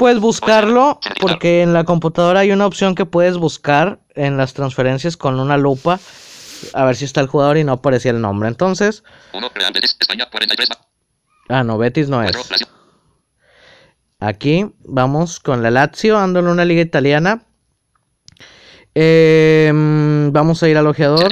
pues, 0.00 0.18
buscarlo, 0.18 0.98
porque 1.20 1.60
en 1.60 1.74
la 1.74 1.84
computadora 1.84 2.40
hay 2.40 2.52
una 2.52 2.64
opción 2.64 2.94
que 2.94 3.04
puedes 3.04 3.36
buscar 3.36 4.00
en 4.14 4.38
las 4.38 4.54
transferencias 4.54 5.18
con 5.18 5.38
una 5.38 5.58
lupa, 5.58 6.00
a 6.72 6.84
ver 6.86 6.96
si 6.96 7.04
está 7.04 7.20
el 7.20 7.26
jugador 7.26 7.58
y 7.58 7.64
no 7.64 7.72
aparecía 7.72 8.10
el 8.12 8.22
nombre. 8.22 8.48
Entonces, 8.48 9.04
1. 9.34 9.50
Real 9.54 9.72
Betis. 9.74 9.98
España. 10.00 10.26
43. 10.30 10.70
ah, 11.50 11.64
no, 11.64 11.76
Betis 11.76 12.08
no 12.08 12.22
4. 12.22 12.40
es. 12.40 12.66
Aquí 14.20 14.72
vamos 14.78 15.38
con 15.38 15.62
la 15.62 15.70
Lazio, 15.70 16.16
ando 16.18 16.40
en 16.40 16.48
una 16.48 16.64
liga 16.64 16.80
italiana. 16.80 17.44
Em, 18.94 20.32
vamos 20.32 20.62
a 20.62 20.68
ir 20.70 20.78
al 20.78 20.86
ojeador. 20.86 21.30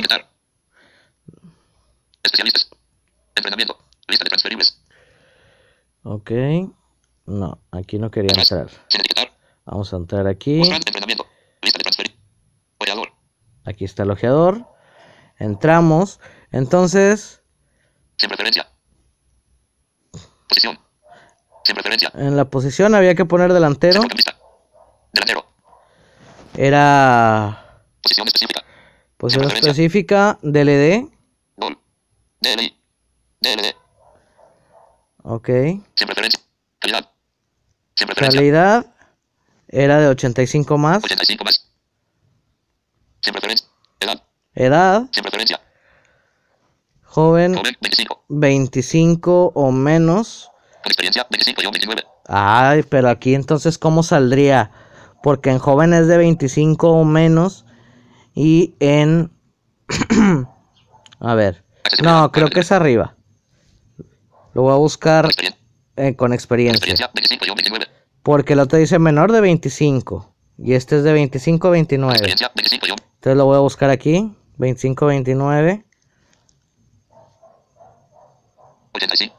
Especialistas. 2.22 2.68
Entrenamiento. 3.34 3.78
Lista 4.08 4.24
de 4.24 4.28
transferibles. 4.28 4.78
Ok. 6.02 6.30
No, 7.28 7.60
aquí 7.72 7.98
no 7.98 8.10
quería 8.10 8.30
entrar. 8.40 8.68
Vamos 9.66 9.92
a 9.92 9.96
entrar 9.96 10.26
aquí. 10.26 10.62
Aquí 13.66 13.84
está 13.84 14.04
el 14.04 14.10
ojeador. 14.10 14.66
Entramos. 15.38 16.20
Entonces, 16.52 17.42
Sin 18.16 18.28
preferencia. 18.28 18.66
Posición. 20.48 20.78
Sin 21.64 21.74
preferencia. 21.74 22.10
en 22.14 22.34
la 22.34 22.46
posición 22.46 22.94
había 22.94 23.14
que 23.14 23.26
poner 23.26 23.52
delantero. 23.52 24.00
Delantero. 25.12 25.44
Era 26.56 27.82
Posición 28.02 28.26
específica. 28.26 28.64
posición 29.18 29.50
específica, 29.52 30.38
DLD. 30.40 31.10
DLI. 32.40 32.80
DLD. 33.42 33.74
Ok. 35.24 35.48
Sin 35.94 36.06
preferencia. 36.06 36.40
Calidad. 38.06 38.86
Era 39.68 40.00
de 40.00 40.08
85 40.08 40.78
más. 40.78 41.04
85 41.04 41.44
más. 41.44 41.66
Sin 43.20 43.32
preferencia. 43.32 43.68
Edad. 44.00 44.22
Edad, 44.54 45.08
Sin 45.12 45.22
preferencia. 45.22 45.60
joven, 47.02 47.54
Joven, 47.54 47.76
25. 47.80 48.24
25 48.28 49.52
o 49.54 49.72
menos. 49.72 50.50
Con 50.82 50.90
experiencia, 50.90 51.26
25 51.30 51.62
y 51.62 51.64
29. 51.66 52.02
Ay, 52.26 52.82
pero 52.84 53.08
aquí 53.08 53.34
entonces, 53.34 53.78
¿cómo 53.78 54.02
saldría? 54.02 54.70
Porque 55.22 55.50
en 55.50 55.58
joven 55.58 55.92
es 55.92 56.06
de 56.06 56.16
25 56.18 56.90
o 56.90 57.04
menos. 57.04 57.66
Y 58.34 58.74
en... 58.80 59.32
a 61.20 61.34
ver. 61.34 61.64
No, 62.02 62.30
creo 62.30 62.48
que 62.48 62.60
es 62.60 62.70
arriba. 62.72 63.16
Lo 64.54 64.62
voy 64.62 64.72
a 64.72 64.76
buscar 64.76 65.24
Con. 65.24 65.57
Eh, 65.98 66.14
con 66.14 66.32
experiencia. 66.32 66.76
Experiencia, 66.76 67.10
25 67.12 67.44
y 67.44 67.48
29. 67.48 67.86
Porque 68.22 68.52
el 68.52 68.60
otro 68.60 68.78
dice 68.78 69.00
menor 69.00 69.32
de 69.32 69.40
25. 69.40 70.32
Y 70.58 70.74
este 70.74 70.96
es 70.96 71.02
de 71.02 71.12
25 71.12 71.66
a 71.66 71.70
29. 71.72 72.12
Experiencia, 72.12 72.52
25 72.54 72.86
y 72.86 72.90
29. 72.90 73.12
Entonces 73.14 73.36
lo 73.36 73.44
voy 73.46 73.56
a 73.56 73.60
buscar 73.60 73.90
aquí. 73.90 74.32
25 74.58 75.06
29. 75.06 75.84
85. 78.92 79.36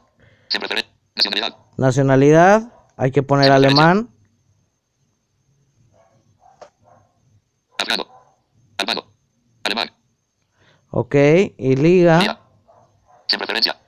Sin 0.48 0.60
preferencia. 0.60 0.92
Nacionalidad. 1.16 1.56
Nacionalidad. 1.78 2.72
Hay 2.96 3.10
que 3.10 3.22
poner 3.22 3.52
alemán. 3.52 4.10
Afgano. 7.78 8.06
Albano. 8.76 9.06
Alemán. 9.64 9.90
Ok. 10.90 11.14
Y 11.56 11.76
liga 11.76 12.18
Día. 12.18 12.40
Sin 13.26 13.38
preferencia. 13.38 13.80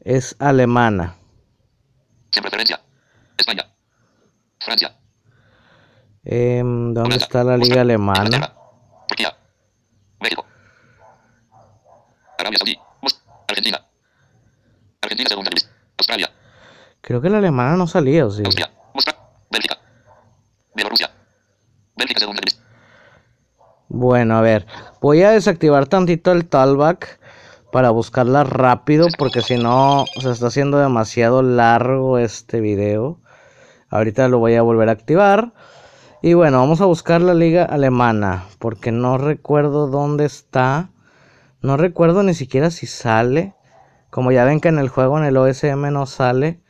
es 0.00 0.34
alemana. 0.40 1.17
Preferencia. 2.42 2.80
España. 3.36 3.64
Francia. 4.60 4.96
Em, 6.24 6.92
¿Dónde 6.92 7.00
Holanda, 7.00 7.16
está 7.16 7.44
la 7.44 7.56
liga 7.56 7.80
alemana? 7.80 8.24
Inglaterra, 8.24 8.54
Turquía. 9.08 9.36
México. 10.20 10.44
Arabia 12.38 12.58
Saudí. 12.58 12.78
Argentina. 13.48 13.84
Argentina 15.00 15.28
segunda 15.28 15.50
división. 15.50 15.72
Australia. 15.96 16.30
Creo 17.00 17.20
que 17.20 17.30
la 17.30 17.38
alemana 17.38 17.76
no 17.76 17.86
salía, 17.86 18.26
¿o 18.26 18.30
sí? 18.30 18.42
Austria. 18.44 18.70
Bélgica. 19.50 19.78
Bielorrusia. 20.74 21.10
Bélgica 21.96 22.20
segunda 22.20 22.40
división. 22.40 22.64
Bueno, 23.88 24.36
a 24.36 24.42
ver. 24.42 24.66
Voy 25.00 25.22
a 25.22 25.30
desactivar 25.30 25.86
tantito 25.86 26.32
el 26.32 26.46
talkback 26.46 27.18
para 27.72 27.90
buscarla 27.90 28.44
rápido 28.44 29.08
porque 29.18 29.42
si 29.42 29.56
no 29.56 30.04
se 30.20 30.30
está 30.30 30.48
haciendo 30.48 30.78
demasiado 30.78 31.42
largo 31.42 32.18
este 32.18 32.60
video. 32.60 33.20
Ahorita 33.90 34.28
lo 34.28 34.38
voy 34.38 34.54
a 34.54 34.62
volver 34.62 34.88
a 34.88 34.92
activar. 34.92 35.52
Y 36.22 36.34
bueno, 36.34 36.58
vamos 36.58 36.80
a 36.80 36.86
buscar 36.86 37.20
la 37.20 37.34
liga 37.34 37.64
alemana 37.64 38.44
porque 38.58 38.92
no 38.92 39.18
recuerdo 39.18 39.86
dónde 39.86 40.24
está. 40.24 40.90
No 41.60 41.76
recuerdo 41.76 42.22
ni 42.22 42.34
siquiera 42.34 42.70
si 42.70 42.86
sale. 42.86 43.54
Como 44.10 44.32
ya 44.32 44.44
ven 44.44 44.60
que 44.60 44.68
en 44.68 44.78
el 44.78 44.88
juego 44.88 45.18
en 45.18 45.24
el 45.24 45.36
OSM 45.36 45.92
no 45.92 46.06
sale 46.06 46.60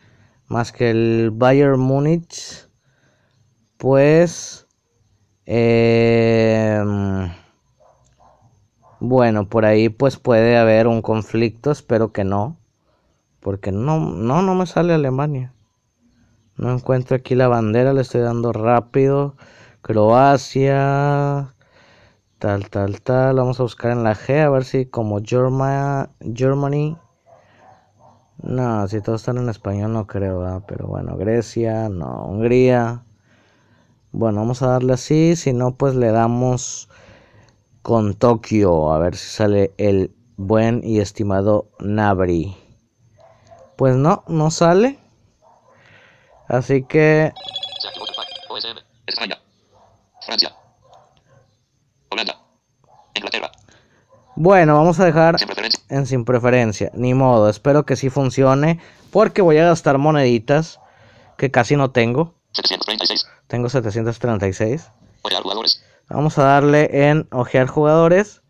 más 0.46 0.72
que 0.72 0.90
el 0.90 1.30
Bayern 1.32 1.80
Múnich. 1.80 2.68
Pues 3.76 4.68
Em, 5.50 7.30
bueno, 9.00 9.48
por 9.48 9.64
ahí 9.64 9.88
pues 9.88 10.16
puede 10.16 10.56
haber 10.58 10.86
un 10.86 11.02
conflicto, 11.02 11.70
espero 11.70 12.12
que 12.12 12.24
no. 12.24 12.56
Porque 13.40 13.72
no, 13.72 13.98
no, 14.00 14.42
no 14.42 14.54
me 14.54 14.66
sale 14.66 14.92
Alemania. 14.94 15.52
No 16.56 16.72
encuentro 16.72 17.16
aquí 17.16 17.34
la 17.34 17.48
bandera, 17.48 17.92
le 17.92 18.00
estoy 18.00 18.20
dando 18.20 18.52
rápido. 18.52 19.36
Croacia. 19.80 21.54
Tal, 22.38 22.68
tal, 22.70 23.00
tal. 23.00 23.36
Vamos 23.36 23.60
a 23.60 23.62
buscar 23.62 23.92
en 23.92 24.02
la 24.04 24.14
G 24.14 24.42
a 24.44 24.50
ver 24.50 24.64
si 24.64 24.86
como 24.86 25.20
Germa- 25.20 26.10
Germany. 26.34 26.96
No, 28.42 28.86
si 28.88 29.00
todos 29.00 29.20
están 29.22 29.38
en 29.38 29.48
español 29.48 29.92
no 29.92 30.06
creo, 30.06 30.40
¿verdad? 30.40 30.62
pero 30.66 30.86
bueno, 30.86 31.16
Grecia, 31.16 31.88
no, 31.88 32.26
Hungría. 32.26 33.02
Bueno, 34.12 34.40
vamos 34.40 34.62
a 34.62 34.68
darle 34.68 34.92
así, 34.94 35.36
si 35.36 35.52
no 35.52 35.74
pues 35.74 35.94
le 35.94 36.10
damos 36.12 36.88
con 37.88 38.12
Tokio, 38.12 38.92
a 38.92 38.98
ver 38.98 39.16
si 39.16 39.30
sale 39.30 39.72
el 39.78 40.14
buen 40.36 40.82
y 40.84 41.00
estimado 41.00 41.70
Nabri. 41.80 42.54
Pues 43.76 43.96
no, 43.96 44.24
no 44.28 44.50
sale. 44.50 44.98
Así 46.48 46.82
que. 46.82 47.32
España. 49.06 49.38
Francia. 50.20 50.54
Holanda. 52.10 52.38
Inglaterra. 53.14 53.50
bueno, 54.36 54.74
vamos 54.74 55.00
a 55.00 55.06
dejar 55.06 55.38
Sin 55.38 55.48
en 55.88 56.04
sin 56.04 56.24
preferencia. 56.26 56.90
Ni 56.92 57.14
modo, 57.14 57.48
espero 57.48 57.86
que 57.86 57.96
sí 57.96 58.10
funcione. 58.10 58.82
Porque 59.10 59.40
voy 59.40 59.56
a 59.56 59.64
gastar 59.64 59.96
moneditas 59.96 60.78
que 61.38 61.50
casi 61.50 61.74
no 61.74 61.90
tengo. 61.90 62.34
736. 62.52 63.26
Tengo 63.46 63.70
736. 63.70 64.90
Orear 65.22 65.42
jugadores. 65.42 65.87
Vamos 66.08 66.38
a 66.38 66.44
darle 66.44 67.08
en 67.08 67.28
ojear 67.32 67.66
jugadores. 67.66 68.42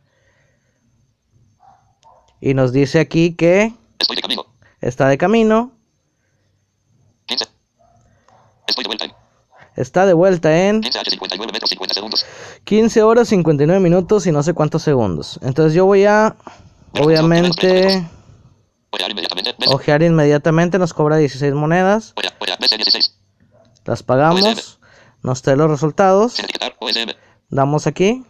Y 2.41 2.55
nos 2.55 2.73
dice 2.73 3.01
aquí 3.01 3.35
que 3.35 3.75
Estoy 3.99 4.17
de 4.17 4.23
camino. 4.23 4.47
está 4.81 5.09
de 5.09 5.19
camino. 5.19 5.73
15. 7.27 7.45
Estoy 8.69 8.85
de 8.85 8.89
vuelta 8.89 9.05
en 9.05 9.13
Está 9.77 10.07
de 10.07 10.13
vuelta 10.15 10.69
en 10.69 10.81
15 10.81 10.99
H 10.99 11.11
59 11.11 11.53
metros 11.53 11.71
50 11.71 11.95
segundos. 11.95 12.27
15 12.65 13.03
horas 13.03 13.29
59 13.29 13.81
minutos 13.81 14.27
y 14.27 14.33
no 14.33 14.43
sé 14.43 14.55
cuántos 14.55 14.83
segundos. 14.83 15.39
Entonces 15.43 15.75
yo 15.75 15.87
voy 15.87 16.05
a, 16.05 16.37
obviamente, 17.01 18.05
Orear 18.91 19.11
inmediatamente. 19.11 19.55
Ojear 19.69 20.03
inmediatamente. 20.03 20.79
Nos 20.79 20.95
cobra 20.95 21.17
16 21.17 21.55
monedas. 21.55 22.15
Orear, 22.17 22.59
BC 22.59 22.77
16. 22.77 23.19
Las 23.85 24.03
pagamos. 24.03 24.79
Nos 25.23 25.43
trae 25.43 25.57
los 25.57 25.71
resultados. 25.71 26.35
Sin 26.35 26.45
etiquetar. 26.45 26.75
OSM. 26.79 27.11
Damos 27.49 27.87
aquí. 27.87 28.25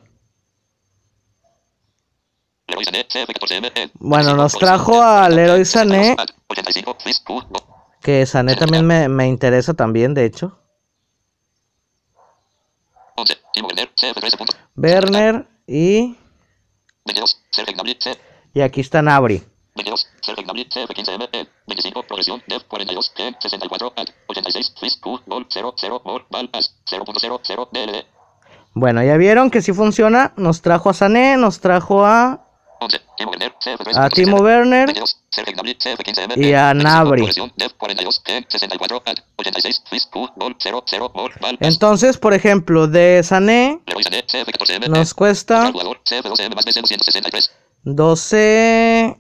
Leroy 2.69 2.85
Sané. 2.85 3.05
CF 3.05 3.29
14M. 3.29 3.91
Bueno, 3.95 4.35
25, 4.35 4.37
nos 4.37 4.55
85, 4.55 4.59
trajo 4.59 5.03
a 5.03 5.29
Leroy 5.29 5.65
Sané. 5.65 6.17
85. 6.49 6.97
Fizz. 7.03 7.21
Q. 7.21 7.43
No. 7.51 7.59
Que 8.01 8.27
Sané 8.27 8.55
también 8.55 8.87
me, 8.87 9.09
me 9.09 9.27
interesa 9.27 9.75
también, 9.75 10.15
de 10.15 10.25
hecho. 10.25 10.59
11. 13.17 13.37
Timo 13.53 13.69
Werner. 13.69 13.91
CF 13.95 14.21
13 14.21 14.37
puntos. 14.37 14.57
Werner 14.77 15.49
y... 15.67 16.17
22. 17.05 17.43
Sergei 17.51 17.75
Gnabry. 17.75 17.97
C. 18.01 18.19
Y 18.55 18.61
aquí 18.61 18.81
está 18.81 19.03
Nabri. 19.03 19.43
Bueno, 28.75 29.03
ya 29.03 29.17
vieron 29.17 29.51
que 29.51 29.63
sí 29.63 29.73
funciona. 29.73 30.33
Nos 30.37 30.63
trajo 30.63 30.91
a 30.91 30.95
Sané, 30.95 31.37
nos 31.37 31.61
trajo 31.61 32.05
a, 32.05 32.45
11. 32.81 33.01
Timo 33.17 33.31
Werner. 33.33 33.53
CF 33.59 33.83
13 33.83 34.01
a 34.01 34.09
Timo 34.11 34.37
Werner 34.39 34.87
22. 34.87 35.17
Sergei 35.31 35.53
Gnabry. 35.55 35.75
CF 35.75 35.99
15M. 36.01 36.37
y 36.37 36.53
a 36.53 36.67
25, 36.69 36.75
Nabri. 36.75 37.23
Progresión. 37.23 37.53
Dev 37.57 37.73
42. 37.77 38.23
G. 38.25 38.47
64. 38.49 39.03
Ad. 39.05 39.17
86. 39.37 39.83
Fizz. 39.91 40.07
Q. 40.07 40.29
Gol. 40.37 40.57
0. 40.61 40.85
0. 40.87 41.13
Mor. 41.15 41.33
Val. 41.41 41.59
As. 41.61 41.69
Entonces, 41.69 42.19
por 42.19 42.35
ejemplo, 42.35 42.87
de 42.87 43.23
Sané 43.25 43.81
Leroy 43.87 44.05
Sané. 44.05 44.23
CF 44.23 44.49
14M. 44.49 44.89
nos 44.89 45.15
cuesta 45.15 45.67
Al 45.67 45.73
jugador. 45.73 46.01
CF 46.05 46.27
12M 46.27 46.55
más 46.55 46.65
BC 46.65 46.81
263. 46.83 47.51
12, 47.85 49.17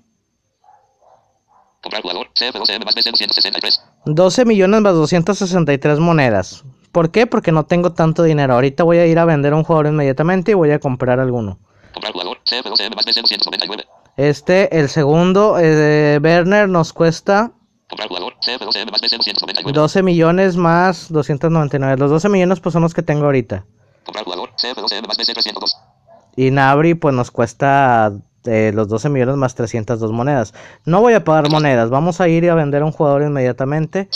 Comprar 1.82 2.02
jugador. 2.02 2.28
CF 2.34 2.54
12M 2.54 2.84
más 2.84 2.94
BC 2.94 3.11
263. 3.11 3.80
12 4.04 4.44
millones 4.44 4.80
más 4.82 4.94
263 4.94 5.98
monedas. 5.98 6.64
¿Por 6.92 7.11
qué? 7.11 7.27
Porque 7.27 7.53
no 7.53 7.66
tengo 7.66 7.92
tanto 7.92 8.22
dinero. 8.22 8.55
Ahorita 8.55 8.85
voy 8.85 8.98
a 8.98 9.07
ir 9.07 9.18
a 9.18 9.24
vender 9.24 9.53
a 9.53 9.57
un 9.57 9.64
jugador 9.64 9.87
inmediatamente 9.87 10.53
y 10.53 10.55
voy 10.55 10.70
a 10.70 10.79
comprar 10.79 11.20
alguno. 11.20 11.59
Comprar 11.92 12.12
jugador. 12.12 12.38
CF 12.44 12.66
12M 12.66 12.94
más 12.94 13.05
BC 13.05 13.20
299. 13.22 13.85
Este, 14.16 14.79
el 14.79 14.88
segundo, 14.88 15.59
eh, 15.61 16.18
Werner, 16.22 16.68
nos 16.68 16.92
cuesta 16.92 17.53
Comprar 17.88 18.09
jugador. 18.09 18.35
CF 18.40 18.62
12M 18.62 18.90
más 18.90 19.01
BC 19.01 19.16
299. 19.16 19.72
12 19.72 20.03
millones 20.03 20.57
más 20.57 21.11
299. 21.11 21.96
Los 21.98 22.11
12 22.11 22.29
millones 22.29 22.61
pues 22.61 22.74
son 22.74 22.83
los 22.83 22.92
que 22.92 23.03
tengo 23.03 23.24
ahorita. 23.24 23.64
Comprar 24.05 24.24
jugador. 24.24 24.51
CF 24.57 24.79
12M 24.79 25.07
más 25.07 25.16
BC 25.16 25.33
302. 25.33 25.77
Y 26.37 26.51
Nabri 26.51 26.94
pues 26.94 27.14
nos 27.14 27.31
cuesta 27.31 28.12
eh, 28.44 28.72
los 28.74 28.88
12 28.88 29.09
millones 29.09 29.37
más 29.37 29.55
302 29.55 30.12
monedas. 30.12 30.55
No 30.85 31.01
voy 31.01 31.14
a 31.14 31.24
pagar 31.24 31.51
monedas, 31.51 31.90
vamos 31.90 32.20
a 32.20 32.29
ir 32.29 32.48
a 32.51 32.55
vender 32.55 32.83
a 32.83 32.85
un 32.85 32.92
jugador 32.92 33.22
inmediatamente. 33.22 34.09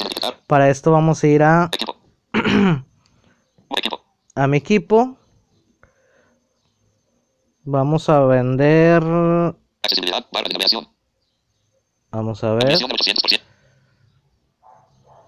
Para 0.46 0.68
esto 0.68 0.92
vamos 0.92 1.24
a 1.24 1.26
ir 1.26 1.42
a, 1.42 1.70
Equipo. 1.72 1.96
A 4.34 4.46
mi 4.46 4.56
equipo. 4.58 5.16
Vamos 7.64 8.08
a 8.08 8.20
vender... 8.20 9.02
Accesibilidad. 9.82 10.26
Barra 10.32 10.48
de 10.48 10.54
navegación. 10.54 10.88
Vamos 12.10 12.42
a 12.42 12.52
ver. 12.54 12.64
Comisión 12.80 12.88
del 12.90 12.98
800%. 12.98 13.40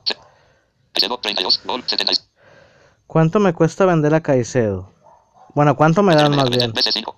Se- 0.04 0.16
Caicedo, 0.92 1.18
32, 1.18 1.60
gol, 1.64 1.82
76. 1.86 2.30
¿Cuánto 3.06 3.38
me 3.40 3.52
cuesta 3.52 3.84
vender 3.84 4.14
a 4.14 4.22
Caicedo? 4.22 4.90
Bueno, 5.54 5.76
¿cuánto 5.76 6.02
me 6.02 6.16
dan 6.16 6.34
más 6.34 6.50
bien? 6.50 6.72
BC5. 6.72 7.14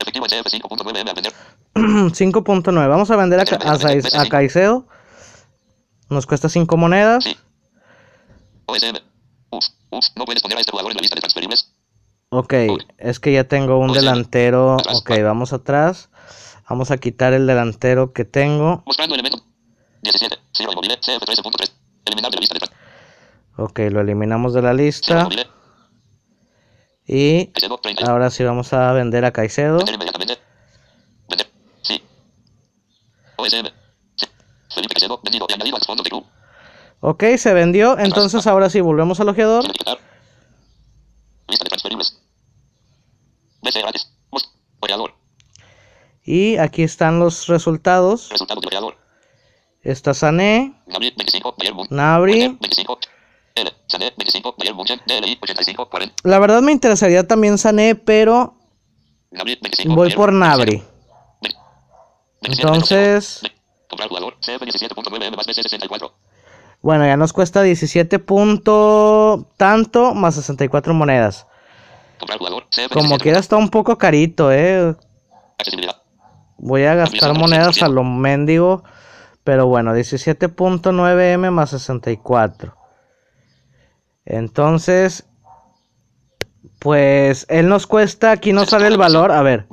Efectivo 0.00 0.26
en 0.26 0.42
CF 0.42 0.52
5.9M 0.52 1.08
al 1.08 1.14
vender. 1.14 1.32
5.9. 1.74 2.88
Vamos 2.88 3.10
a 3.10 3.16
vender 3.16 3.40
a, 3.40 3.42
a 3.42 4.22
a 4.22 4.28
Caicedo. 4.28 4.88
Nos 6.08 6.26
cuesta 6.26 6.48
5 6.48 6.76
monedas. 6.76 7.24
Sí. 7.24 7.36
No 10.16 10.24
puedes 10.24 10.42
poner 10.42 10.58
a 10.58 10.60
este 10.60 10.70
jugador 10.72 10.92
en 10.92 10.96
la 10.96 11.00
lista 11.02 11.14
de 11.16 11.20
transferibles. 11.20 11.72
Ok, 12.30 12.54
es 12.98 13.20
que 13.20 13.32
ya 13.32 13.44
tengo 13.44 13.78
un 13.78 13.92
delantero. 13.92 14.74
atrás, 14.74 14.96
Ok, 15.00 15.10
va. 15.10 15.22
vamos 15.22 15.52
atrás. 15.52 16.10
Vamos 16.68 16.90
a 16.90 16.98
quitar 16.98 17.32
el 17.32 17.46
delantero 17.46 18.12
que 18.12 18.24
tengo. 18.24 18.82
Mostrando 18.86 19.14
elemento. 19.14 19.38
17. 20.02 20.36
Ciro 20.56 20.72
Immobile. 20.72 20.96
CF 20.96 21.22
13.3. 21.22 21.72
Eliminar 22.06 22.30
de 22.32 22.36
la 22.36 22.40
lista 22.40 22.54
de. 22.58 23.62
Ok, 23.62 23.78
lo 23.92 24.00
eliminamos 24.00 24.52
de 24.54 24.62
la 24.62 24.74
lista. 24.74 25.28
Y 27.06 27.46
Caicedo, 27.52 27.78
30. 27.78 28.10
ahora 28.10 28.30
sí 28.30 28.42
vamos 28.42 28.72
a 28.72 28.92
vender 28.92 29.24
a 29.24 29.32
Caicedo. 29.32 29.78
Vender. 29.78 31.46
Sí. 31.82 32.02
OSM. 33.36 33.66
Sí. 34.16 34.26
Felipe 34.74 34.94
Caicedo, 34.94 35.20
vendido 35.22 35.46
y 35.48 35.52
añadido 35.52 35.76
a 35.76 35.78
los 35.78 35.86
fondos 35.86 36.02
de 36.04 36.10
club. 36.10 36.26
Ok, 37.08 37.22
se 37.38 37.54
vendió. 37.54 37.96
Entonces 38.00 38.48
ahora 38.48 38.68
sí 38.68 38.80
volvemos 38.80 39.20
al 39.20 39.28
ojeador. 39.28 39.64
Y 46.24 46.56
aquí 46.56 46.82
están 46.82 47.20
los 47.20 47.46
resultados. 47.46 48.30
Está 49.82 50.14
Sané, 50.14 50.82
Gabriel 50.88 51.14
25. 51.16 51.54
Bayern 51.56 51.76
Munich. 51.76 51.92
Nabri. 51.92 52.40
25. 52.60 52.98
L. 53.54 53.72
Sané 53.86 54.12
25. 54.16 54.56
Bayern 54.58 54.76
Munich. 54.76 55.00
DLI 55.06 55.38
85. 55.40 55.88
40. 55.88 56.14
La 56.24 56.40
verdad 56.40 56.60
me 56.60 56.72
interesaría 56.72 57.24
también 57.24 57.56
Sané, 57.56 57.94
pero 57.94 58.56
Gabriel 59.30 59.60
25. 59.62 59.94
voy 59.94 60.10
por 60.12 60.32
27. 60.32 60.40
Nabri. 60.40 60.82
27. 62.40 62.62
Entonces, 62.62 63.42
bueno, 66.86 67.04
ya 67.04 67.16
nos 67.16 67.32
cuesta 67.32 67.62
17 67.62 68.20
punto 68.20 69.50
tanto 69.56 70.14
más 70.14 70.36
64 70.36 70.94
monedas. 70.94 71.48
Como 72.20 73.08
17. 73.08 73.18
quiera 73.24 73.40
está 73.40 73.56
un 73.56 73.70
poco 73.70 73.98
carito, 73.98 74.52
eh. 74.52 74.94
Voy 76.58 76.84
a 76.84 76.94
gastar 76.94 77.34
monedas 77.34 77.82
a 77.82 77.88
lo 77.88 78.04
mendigo. 78.04 78.84
Pero 79.42 79.66
bueno, 79.66 79.96
17.9M 79.96 81.50
más 81.50 81.70
64. 81.70 82.76
Entonces, 84.24 85.26
pues 86.78 87.46
él 87.48 87.68
nos 87.68 87.88
cuesta, 87.88 88.30
aquí 88.30 88.52
nos 88.52 88.68
sale 88.68 88.86
el 88.86 88.96
valor. 88.96 89.32
A 89.32 89.42
ver, 89.42 89.66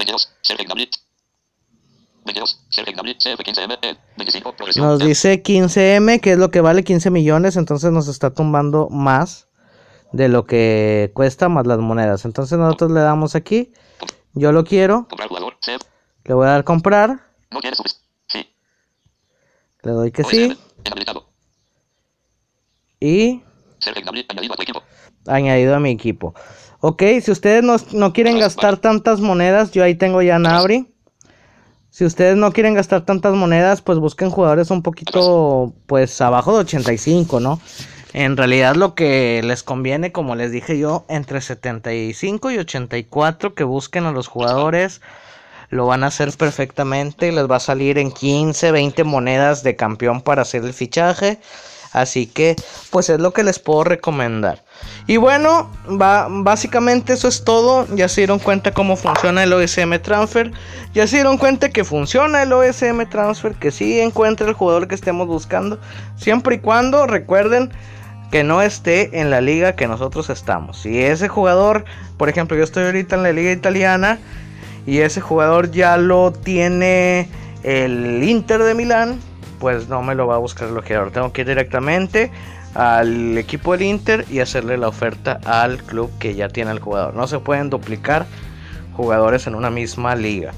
22. 2.26 2.63
Sergio 2.74 2.94
Gnabry. 2.94 3.14
22. 3.14 3.24
Sergio 3.24 3.38
Gnabry. 3.38 3.38
CF 3.38 3.40
15M. 3.40 3.98
25. 4.18 4.56
Progresión. 4.56 4.86
nos 4.86 5.00
dice 5.00 5.44
15M, 5.44 6.20
que 6.20 6.32
es 6.34 6.38
lo 6.38 6.50
que 6.50 6.62
vale 6.62 6.84
15 6.84 7.12
millones. 7.12 7.56
Entonces 7.56 7.92
nos 7.92 8.08
está 8.08 8.34
tumbando 8.34 8.90
más 8.90 9.48
de 10.12 10.28
lo 10.28 10.46
que 10.46 11.12
cuesta 11.14 11.50
más 11.50 11.68
las 11.68 11.80
monedas. 11.80 12.26
Entonces 12.26 12.58
nosotros 12.58 12.92
le 12.92 13.02
damos 13.02 13.36
aquí. 13.36 13.72
Yo 14.34 14.52
lo 14.52 14.64
quiero. 14.64 15.08
Le 16.24 16.34
voy 16.34 16.48
a 16.48 16.52
dar 16.52 16.64
comprar. 16.64 17.20
Le 19.84 19.92
doy 19.92 20.12
que 20.12 20.24
sí. 20.24 20.58
Y 23.00 23.44
añadido 25.28 25.76
a 25.76 25.80
mi 25.80 25.92
equipo. 25.92 26.34
Ok, 26.80 27.04
si 27.22 27.32
ustedes 27.32 27.64
no, 27.64 27.76
no 27.92 28.14
quieren 28.14 28.40
gastar 28.40 28.78
tantas 28.78 29.20
monedas, 29.20 29.72
yo 29.72 29.84
ahí 29.84 29.96
tengo 29.96 30.22
ya 30.22 30.40
Nabri. 30.40 30.93
Si 31.94 32.04
ustedes 32.06 32.36
no 32.36 32.52
quieren 32.52 32.74
gastar 32.74 33.06
tantas 33.06 33.36
monedas, 33.36 33.84
pues 33.84 34.00
busquen 34.00 34.32
jugadores 34.32 34.72
un 34.72 34.82
poquito, 34.82 35.76
pues 35.86 36.20
abajo 36.22 36.54
de 36.54 36.62
85, 36.62 37.40
¿no? 37.40 37.62
En 38.14 38.36
realidad 38.36 38.76
lo 38.76 38.96
que 38.96 39.42
les 39.44 39.62
conviene, 39.62 40.12
como 40.12 40.36
les 40.36 40.52
dije 40.52 40.80
yo, 40.80 41.06
entre 41.08 41.40
75 41.40 42.50
y 42.50 42.58
84 42.58 43.54
que 43.54 43.64
busquen 43.64 44.06
a 44.06 44.12
los 44.12 44.28
jugadores, 44.28 45.02
lo 45.70 45.86
van 45.86 46.04
a 46.04 46.08
hacer 46.08 46.36
perfectamente, 46.36 47.32
les 47.32 47.48
va 47.48 47.58
a 47.58 47.60
salir 47.60 48.00
en 48.00 48.12
15, 48.12 48.72
20 48.72 49.04
monedas 49.04 49.62
de 49.62 49.76
campeón 49.76 50.24
para 50.24 50.42
hacer 50.42 50.64
el 50.64 50.74
fichaje. 50.74 51.38
Así 51.94 52.26
que, 52.26 52.56
pues 52.90 53.10
es 53.10 53.20
lo 53.20 53.34
que 53.34 53.44
les 53.44 53.60
puedo 53.60 53.84
recomendar. 53.84 54.64
Y 55.06 55.18
bueno, 55.18 55.70
básicamente 55.88 57.14
eso 57.14 57.28
es 57.28 57.44
todo. 57.44 57.88
Ya 57.96 58.10
se 58.10 58.22
dieron 58.22 58.40
cuenta 58.40 58.74
cómo 58.74 58.96
funciona 58.96 59.44
el 59.44 59.54
OSM 59.54 60.00
Transfer. 60.02 60.52
Ya 60.94 61.06
se 61.06 61.18
dieron 61.18 61.38
cuenta 61.38 61.70
que 61.70 61.84
funciona 61.84 62.42
el 62.42 62.52
OSM 62.52 63.08
Transfer. 63.10 63.54
Que 63.54 63.70
sí 63.70 64.00
encuentra 64.00 64.48
el 64.48 64.54
jugador 64.54 64.88
que 64.88 64.96
estemos 64.96 65.28
buscando. 65.28 65.80
Siempre 66.18 66.56
y 66.56 66.60
cuando 66.60 67.06
recuerden 67.06 67.72
que 68.32 68.44
no 68.44 68.64
esté 68.64 69.20
en 69.20 69.30
la 69.30 69.42
liga 69.42 69.76
que 69.76 69.88
nosotros 69.88 70.32
estamos. 70.32 70.82
Si 70.82 71.00
ese 71.00 71.28
jugador, 71.28 71.86
por 72.18 72.28
ejemplo, 72.28 72.58
yo 72.58 72.64
estoy 72.64 72.86
ahorita 72.86 73.16
en 73.18 73.24
la 73.24 73.32
liga 73.32 73.52
italiana. 73.52 74.18
Y 74.88 75.00
ese 75.00 75.22
jugador 75.22 75.70
ya 75.70 75.96
lo 75.98 76.34
tiene 76.34 77.30
el 77.62 78.24
Inter 78.24 78.64
de 78.64 78.74
Milán 78.74 79.20
pues 79.64 79.88
no 79.88 80.04
me 80.04 80.14
lo 80.14 80.28
va 80.28 80.36
a 80.36 80.40
buscar 80.40 80.68
el 80.68 80.78
ojeador. 80.78 81.12
Tengo 81.12 81.32
que 81.32 81.40
ir 81.40 81.48
directamente 81.48 82.34
al 82.76 83.38
equipo 83.38 83.72
del 83.72 83.84
Inter 83.84 84.26
y 84.30 84.42
hacerle 84.42 84.76
la 84.76 84.90
oferta 84.90 85.40
al 85.46 85.82
club 85.82 86.12
que 86.20 86.36
ya 86.36 86.50
tiene 86.50 86.72
el 86.72 86.80
jugador. 86.80 87.14
No 87.14 87.28
se 87.28 87.40
pueden 87.40 87.70
duplicar 87.70 88.26
jugadores 88.98 89.48
en 89.48 89.56
una 89.56 89.70
misma 89.70 90.16
liga. 90.16 90.52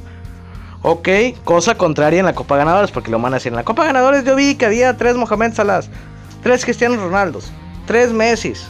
Ok, 0.81 1.07
cosa 1.43 1.75
contraria 1.75 2.19
en 2.19 2.25
la 2.25 2.33
Copa 2.33 2.57
Ganadores, 2.57 2.89
porque 2.89 3.11
lo 3.11 3.19
van 3.19 3.33
a 3.33 3.35
decir. 3.35 3.51
En 3.51 3.57
la 3.57 3.63
Copa 3.63 3.85
Ganadores 3.85 4.23
yo 4.23 4.35
vi 4.35 4.55
que 4.55 4.65
había 4.65 4.97
tres 4.97 5.15
Mohamed 5.15 5.53
Salas, 5.53 5.87
tres 6.41 6.65
Cristiano 6.65 6.95
Ronaldos, 6.95 7.51
tres 7.85 8.11
Messis. 8.11 8.65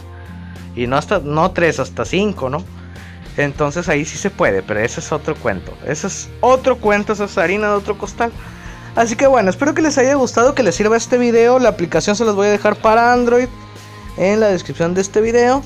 Y 0.74 0.86
no 0.86 0.98
hasta, 0.98 1.20
no 1.20 1.50
tres, 1.52 1.80
hasta 1.80 2.04
cinco, 2.04 2.50
¿no? 2.50 2.62
Entonces 3.38 3.88
ahí 3.88 4.04
sí 4.04 4.18
se 4.18 4.28
puede, 4.28 4.62
pero 4.62 4.80
ese 4.80 5.00
es 5.00 5.10
otro 5.12 5.34
cuento. 5.34 5.72
Ese 5.86 6.08
es 6.08 6.28
otro 6.42 6.76
cuento, 6.76 7.14
esa 7.14 7.24
es 7.24 7.38
harina 7.38 7.68
de 7.68 7.74
otro 7.76 7.96
costal. 7.96 8.30
Así 8.96 9.14
que 9.14 9.26
bueno, 9.26 9.50
espero 9.50 9.74
que 9.74 9.82
les 9.82 9.98
haya 9.98 10.14
gustado, 10.14 10.54
que 10.54 10.62
les 10.62 10.74
sirva 10.74 10.96
este 10.96 11.18
video. 11.18 11.58
La 11.58 11.68
aplicación 11.68 12.16
se 12.16 12.24
las 12.24 12.34
voy 12.34 12.46
a 12.46 12.50
dejar 12.50 12.76
para 12.76 13.12
Android 13.12 13.46
en 14.16 14.40
la 14.40 14.48
descripción 14.48 14.94
de 14.94 15.02
este 15.02 15.20
video. 15.20 15.62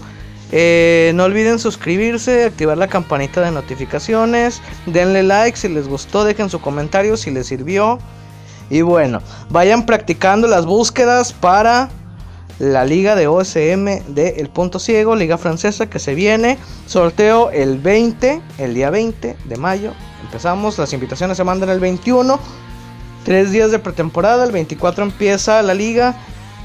Eh, 0.50 1.12
no 1.14 1.24
olviden 1.24 1.60
suscribirse, 1.60 2.46
activar 2.46 2.76
la 2.76 2.88
campanita 2.88 3.40
de 3.40 3.52
notificaciones, 3.52 4.60
denle 4.86 5.22
like 5.22 5.56
si 5.56 5.68
les 5.68 5.86
gustó, 5.86 6.24
dejen 6.24 6.50
su 6.50 6.60
comentario 6.60 7.16
si 7.16 7.30
les 7.30 7.46
sirvió. 7.46 8.00
Y 8.68 8.82
bueno, 8.82 9.22
vayan 9.48 9.86
practicando 9.86 10.48
las 10.48 10.66
búsquedas 10.66 11.32
para 11.32 11.88
la 12.58 12.84
liga 12.84 13.14
de 13.14 13.28
OSM 13.28 14.12
de 14.12 14.34
El 14.38 14.48
Punto 14.48 14.80
Ciego, 14.80 15.14
liga 15.14 15.38
francesa 15.38 15.88
que 15.88 16.00
se 16.00 16.16
viene. 16.16 16.58
Sorteo 16.86 17.50
el 17.52 17.78
20, 17.78 18.42
el 18.58 18.74
día 18.74 18.90
20 18.90 19.36
de 19.44 19.56
mayo. 19.56 19.92
Empezamos, 20.24 20.78
las 20.78 20.92
invitaciones 20.92 21.36
se 21.36 21.44
mandan 21.44 21.68
el 21.68 21.78
21. 21.78 22.40
Tres 23.24 23.52
días 23.52 23.70
de 23.70 23.78
pretemporada, 23.78 24.44
el 24.44 24.52
24 24.52 25.04
empieza 25.04 25.62
la 25.62 25.74
liga. 25.74 26.14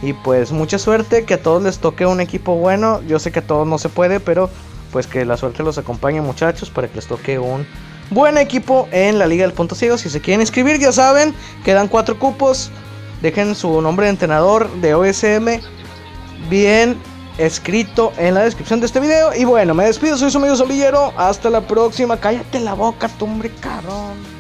Y 0.01 0.13
pues 0.13 0.51
mucha 0.51 0.77
suerte, 0.77 1.25
que 1.25 1.35
a 1.35 1.41
todos 1.41 1.63
les 1.63 1.79
toque 1.79 2.05
un 2.05 2.21
equipo 2.21 2.55
bueno. 2.55 3.01
Yo 3.07 3.19
sé 3.19 3.31
que 3.31 3.39
a 3.39 3.47
todos 3.47 3.67
no 3.67 3.77
se 3.77 3.89
puede, 3.89 4.19
pero 4.19 4.49
pues 4.91 5.07
que 5.07 5.25
la 5.25 5.37
suerte 5.37 5.63
los 5.63 5.77
acompañe 5.77 6.21
muchachos 6.21 6.69
para 6.69 6.87
que 6.87 6.95
les 6.95 7.07
toque 7.07 7.39
un 7.39 7.65
buen 8.11 8.37
equipo 8.37 8.87
en 8.91 9.19
la 9.19 9.27
Liga 9.27 9.45
del 9.45 9.53
Punto 9.53 9.75
Ciego. 9.75 9.97
Si 9.97 10.09
se 10.09 10.21
quieren 10.21 10.41
inscribir, 10.41 10.79
ya 10.79 10.91
saben, 10.91 11.33
quedan 11.63 11.87
cuatro 11.87 12.17
cupos. 12.19 12.71
Dejen 13.21 13.55
su 13.55 13.81
nombre 13.81 14.05
de 14.05 14.11
entrenador 14.11 14.71
de 14.81 14.93
OSM 14.93 15.61
bien 16.49 16.97
escrito 17.37 18.13
en 18.17 18.33
la 18.33 18.43
descripción 18.43 18.79
de 18.79 18.85
este 18.85 18.99
video. 18.99 19.33
Y 19.33 19.45
bueno, 19.45 19.73
me 19.73 19.85
despido, 19.85 20.17
soy 20.17 20.31
su 20.31 20.37
amigo 20.37 20.55
Solillero. 20.55 21.13
Hasta 21.17 21.49
la 21.49 21.61
próxima. 21.61 22.17
Cállate 22.17 22.59
la 22.59 22.73
boca, 22.73 23.07
tu 23.09 23.25
hombre, 23.25 23.51
cabrón. 23.59 24.34